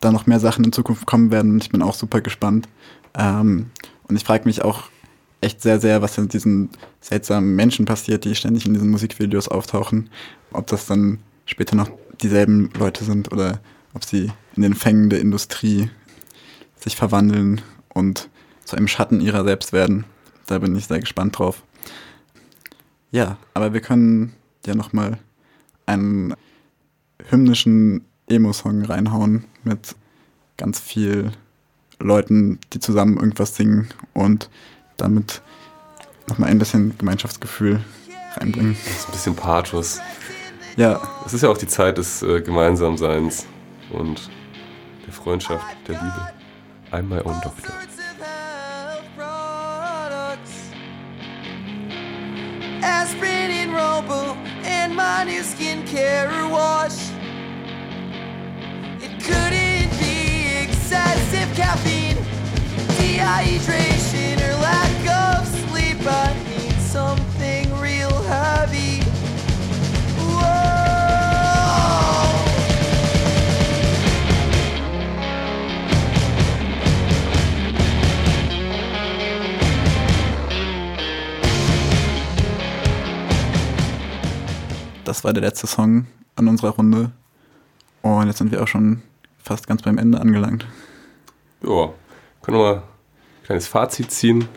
da 0.00 0.12
noch 0.12 0.26
mehr 0.26 0.40
Sachen 0.40 0.64
in 0.64 0.72
Zukunft 0.72 1.06
kommen 1.06 1.30
werden. 1.30 1.58
Ich 1.58 1.70
bin 1.70 1.82
auch 1.82 1.94
super 1.94 2.20
gespannt. 2.20 2.68
Ähm, 3.14 3.70
und 4.08 4.16
ich 4.16 4.24
frage 4.24 4.44
mich 4.44 4.62
auch 4.62 4.84
echt 5.40 5.62
sehr, 5.62 5.80
sehr, 5.80 6.02
was 6.02 6.18
mit 6.18 6.32
diesen 6.32 6.70
seltsamen 7.00 7.54
Menschen 7.54 7.84
passiert, 7.84 8.24
die 8.24 8.34
ständig 8.34 8.66
in 8.66 8.74
diesen 8.74 8.90
Musikvideos 8.90 9.48
auftauchen. 9.48 10.10
Ob 10.52 10.66
das 10.66 10.86
dann 10.86 11.18
später 11.46 11.76
noch 11.76 11.90
dieselben 12.20 12.70
Leute 12.78 13.04
sind 13.04 13.32
oder 13.32 13.60
ob 13.94 14.04
sie 14.04 14.32
in 14.56 14.62
den 14.62 14.74
Fängen 14.74 15.10
der 15.10 15.20
Industrie 15.20 15.90
sich 16.76 16.96
verwandeln 16.96 17.60
und 17.88 18.28
zu 18.64 18.76
einem 18.76 18.88
Schatten 18.88 19.20
ihrer 19.20 19.44
selbst 19.44 19.72
werden. 19.72 20.04
Da 20.46 20.58
bin 20.58 20.76
ich 20.76 20.86
sehr 20.86 21.00
gespannt 21.00 21.38
drauf. 21.38 21.62
Ja, 23.10 23.38
aber 23.54 23.72
wir 23.72 23.80
können 23.80 24.34
ja 24.66 24.74
nochmal 24.74 25.18
einen 25.86 26.34
hymnischen 27.30 28.04
Emo-Song 28.28 28.84
reinhauen 28.84 29.44
mit 29.68 29.94
ganz 30.56 30.80
viel 30.80 31.30
Leuten, 32.00 32.58
die 32.72 32.80
zusammen 32.80 33.16
irgendwas 33.16 33.54
singen 33.54 33.88
und 34.14 34.50
damit 34.96 35.42
nochmal 36.26 36.50
ein 36.50 36.58
bisschen 36.58 36.96
Gemeinschaftsgefühl 36.98 37.80
reinbringen. 38.36 38.76
Das 38.84 38.96
ist 38.96 39.08
ein 39.08 39.12
bisschen 39.12 39.36
Pathos. 39.36 40.00
Ja, 40.76 41.00
Es 41.26 41.34
ist 41.34 41.42
ja 41.42 41.48
auch 41.48 41.58
die 41.58 41.66
Zeit 41.66 41.98
des 41.98 42.22
äh, 42.22 42.40
Gemeinsamseins 42.40 43.46
und 43.90 44.30
der 45.06 45.12
Freundschaft, 45.12 45.64
der 45.88 45.96
Liebe. 45.96 46.28
I'm 46.92 47.02
my 47.02 47.20
own 47.24 47.40
doctor. 47.42 47.74
Aspirin 52.82 53.50
and 53.50 53.72
Robo 53.72 54.36
and 54.64 54.94
my 54.94 55.24
new 55.24 55.42
skincare 55.42 56.48
wash. 56.50 57.17
Caffeine, 61.58 62.16
dehydration, 63.00 64.38
or 64.46 64.54
lack 64.62 65.00
of 65.10 65.44
sleep. 65.66 65.98
I 66.06 66.32
need 66.46 66.80
something 66.80 67.66
real 67.80 68.14
heavy. 68.22 69.02
Das 85.04 85.24
war 85.24 85.32
der 85.32 85.42
letzte 85.42 85.66
Song 85.66 86.06
an 86.36 86.46
unserer 86.46 86.70
Runde. 86.70 87.10
Und 88.02 88.28
jetzt 88.28 88.38
sind 88.38 88.52
wir 88.52 88.62
auch 88.62 88.68
schon 88.68 89.02
fast 89.42 89.66
ganz 89.66 89.82
beim 89.82 89.98
Ende 89.98 90.20
angelangt. 90.20 90.66
Ja, 91.62 91.92
können 92.42 92.56
wir 92.58 92.64
mal 92.64 92.76
ein 92.76 93.44
kleines 93.44 93.66
Fazit 93.68 94.10
ziehen. 94.10 94.48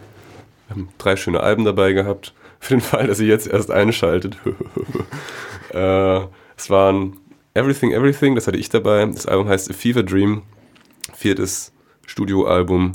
Wir 0.67 0.75
haben 0.75 0.89
drei 0.97 1.15
schöne 1.15 1.41
Alben 1.41 1.65
dabei 1.65 1.93
gehabt. 1.93 2.33
Für 2.59 2.75
den 2.75 2.81
Fall, 2.81 3.07
dass 3.07 3.19
ihr 3.19 3.27
jetzt 3.27 3.47
erst 3.47 3.71
einschaltet. 3.71 4.37
äh, 5.73 6.21
es 6.55 6.69
waren 6.69 7.17
Everything 7.55 7.91
Everything, 7.91 8.35
das 8.35 8.47
hatte 8.47 8.57
ich 8.57 8.69
dabei. 8.69 9.05
Das 9.05 9.25
Album 9.25 9.49
heißt 9.49 9.69
A 9.69 9.73
Fever 9.73 10.03
Dream. 10.03 10.43
Viertes 11.13 11.73
Studioalbum. 12.05 12.93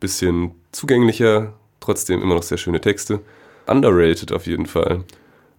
Bisschen 0.00 0.52
zugänglicher, 0.72 1.54
trotzdem 1.80 2.22
immer 2.22 2.34
noch 2.34 2.42
sehr 2.42 2.58
schöne 2.58 2.80
Texte. 2.80 3.20
Underrated 3.66 4.32
auf 4.32 4.46
jeden 4.46 4.66
Fall. 4.66 5.04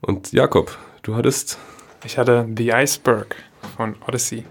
Und 0.01 0.31
Jakob, 0.31 0.77
du 1.03 1.15
hattest 1.15 1.57
Ich 2.05 2.17
hatte 2.17 2.47
The 2.57 2.71
Iceberg 2.73 3.35
von 3.75 3.95
Odyssey. 4.07 4.45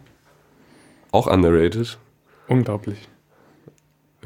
auch 1.12 1.26
underrated. 1.26 1.98
Unglaublich. 2.48 3.08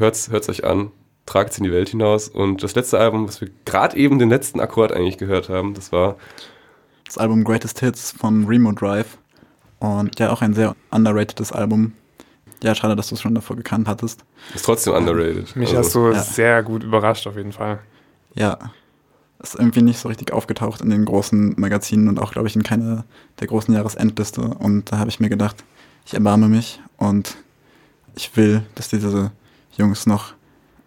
Hört's, 0.03 0.31
hört's 0.31 0.49
euch 0.49 0.65
an, 0.65 0.91
tragt's 1.27 1.59
in 1.59 1.63
die 1.63 1.71
Welt 1.71 1.91
hinaus. 1.91 2.27
Und 2.29 2.65
das 2.65 2.75
letzte 2.75 2.99
Album, 2.99 3.29
was 3.29 3.41
wir 3.41 3.51
gerade 3.65 3.97
eben 3.97 4.19
den 4.19 4.31
letzten 4.31 4.59
Akkord 4.59 4.93
eigentlich 4.93 5.17
gehört 5.17 5.49
haben, 5.49 5.75
das 5.75 5.93
war 5.93 6.17
Das 7.05 7.19
Album 7.19 7.45
Greatest 7.45 7.79
Hits 7.79 8.11
von 8.11 8.45
Remo 8.47 8.73
Drive. 8.73 9.17
Und 9.79 10.19
ja, 10.19 10.33
auch 10.33 10.43
ein 10.43 10.55
sehr 10.55 10.75
underratedes 10.91 11.53
Album. 11.53 11.93
Ja, 12.65 12.75
schade, 12.75 12.97
dass 12.97 13.11
du 13.11 13.15
es 13.15 13.21
schon 13.21 13.37
davor 13.37 13.55
gekannt 13.55 13.87
hattest. 13.87 14.25
ist 14.53 14.65
trotzdem 14.65 14.93
underrated. 14.93 15.55
Mich 15.55 15.69
Also, 15.69 15.79
hast 15.79 15.95
du 15.95 16.11
ja. 16.11 16.21
sehr 16.21 16.63
gut 16.65 16.83
überrascht 16.83 17.29
auf 17.29 17.37
jeden 17.37 17.53
Fall. 17.53 17.79
Ja, 18.35 18.59
ist 19.41 19.55
irgendwie 19.55 19.83
nicht 19.83 20.01
so 20.01 20.09
richtig 20.09 20.33
aufgetaucht 20.33 20.81
in 20.81 20.91
den 20.91 21.05
großen 21.05 21.55
Magazinen 21.59 22.09
und 22.09 22.19
auch, 22.19 22.33
glaube 22.33 22.49
ich, 22.49 22.57
in 22.57 22.65
keiner 22.65 23.05
der 23.39 23.47
großen 23.47 23.73
Jahresendliste. 23.73 24.41
Und 24.41 24.91
da 24.91 24.99
habe 24.99 25.11
ich 25.11 25.21
mir 25.21 25.29
gedacht, 25.29 25.63
ich 26.07 26.15
erbarme 26.15 26.49
mich 26.49 26.81
und 26.97 27.37
ich 28.17 28.37
will, 28.37 28.63
dass 28.75 28.89
diese 28.89 29.31
Jungs 29.77 30.07
noch 30.07 30.35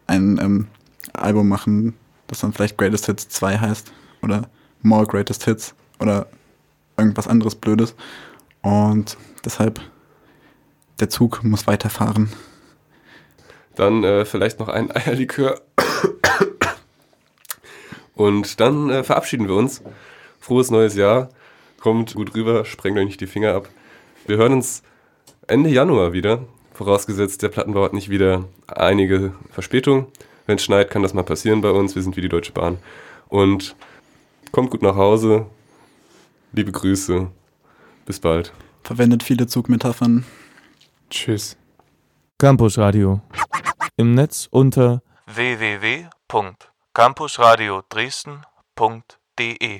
ein 0.08 0.40
ähm, 0.40 0.68
Album 1.14 1.48
machen, 1.48 1.96
das 2.28 2.40
dann 2.40 2.54
vielleicht 2.54 2.78
Greatest 2.78 3.06
Hits 3.08 3.30
2 3.30 3.60
heißt 3.60 3.92
oder 4.22 4.50
More 4.82 5.06
Greatest 5.06 5.46
Hits 5.46 5.76
oder 6.00 6.28
irgendwas 6.98 7.28
anderes 7.28 7.56
Blödes. 7.56 7.96
Und 8.62 9.18
deshalb, 9.44 9.80
der 11.00 11.10
Zug 11.10 11.44
muss 11.44 11.68
weiterfahren. 11.68 12.32
Dann 13.76 14.04
äh, 14.04 14.26
vielleicht 14.26 14.60
noch 14.60 14.70
ein 14.70 14.92
Eierlikör. 14.96 15.62
Und 18.16 18.60
dann 18.62 18.90
äh, 18.90 19.04
verabschieden 19.04 19.48
wir 19.48 19.56
uns. 19.56 19.84
Frohes 20.40 20.72
neues 20.72 20.96
Jahr. 20.96 21.30
Kommt 21.80 22.16
gut 22.16 22.34
rüber, 22.34 22.66
sprengt 22.66 22.98
euch 22.98 23.06
nicht 23.06 23.22
die 23.22 23.28
Finger 23.28 23.54
ab. 23.54 23.70
Wir 24.26 24.38
hören 24.38 24.54
uns 24.54 24.82
Ende 25.48 25.70
Januar 25.70 26.14
wieder. 26.14 26.46
Vorausgesetzt, 26.76 27.42
der 27.42 27.48
Plattenbau 27.48 27.86
hat 27.86 27.94
nicht 27.94 28.10
wieder 28.10 28.44
einige 28.68 29.34
Verspätungen. 29.50 30.08
Wenn 30.46 30.58
es 30.58 30.66
schneit, 30.66 30.92
kann 30.92 31.04
das 31.04 31.14
mal 31.14 31.24
passieren 31.24 31.62
bei 31.62 31.72
uns. 31.72 31.96
Wir 31.96 32.04
sind 32.04 32.18
wie 32.18 32.22
die 32.22 32.28
Deutsche 32.28 32.52
Bahn. 32.52 32.80
Und 33.30 33.78
kommt 34.52 34.72
gut 34.72 34.82
nach 34.82 34.98
Hause. 34.98 35.46
Liebe 36.52 36.74
Grüße. 36.74 37.32
Bis 38.06 38.20
bald. 38.20 38.52
Verwendet 38.84 39.24
viele 39.24 39.48
Zugmetaphern. 39.48 40.26
Tschüss. 41.10 41.56
Campus 42.38 42.78
Radio. 42.78 43.22
Im 43.96 44.14
Netz 44.14 44.50
unter 44.52 45.02
www.campusradio 45.28 47.84
Dresden.de 47.88 49.80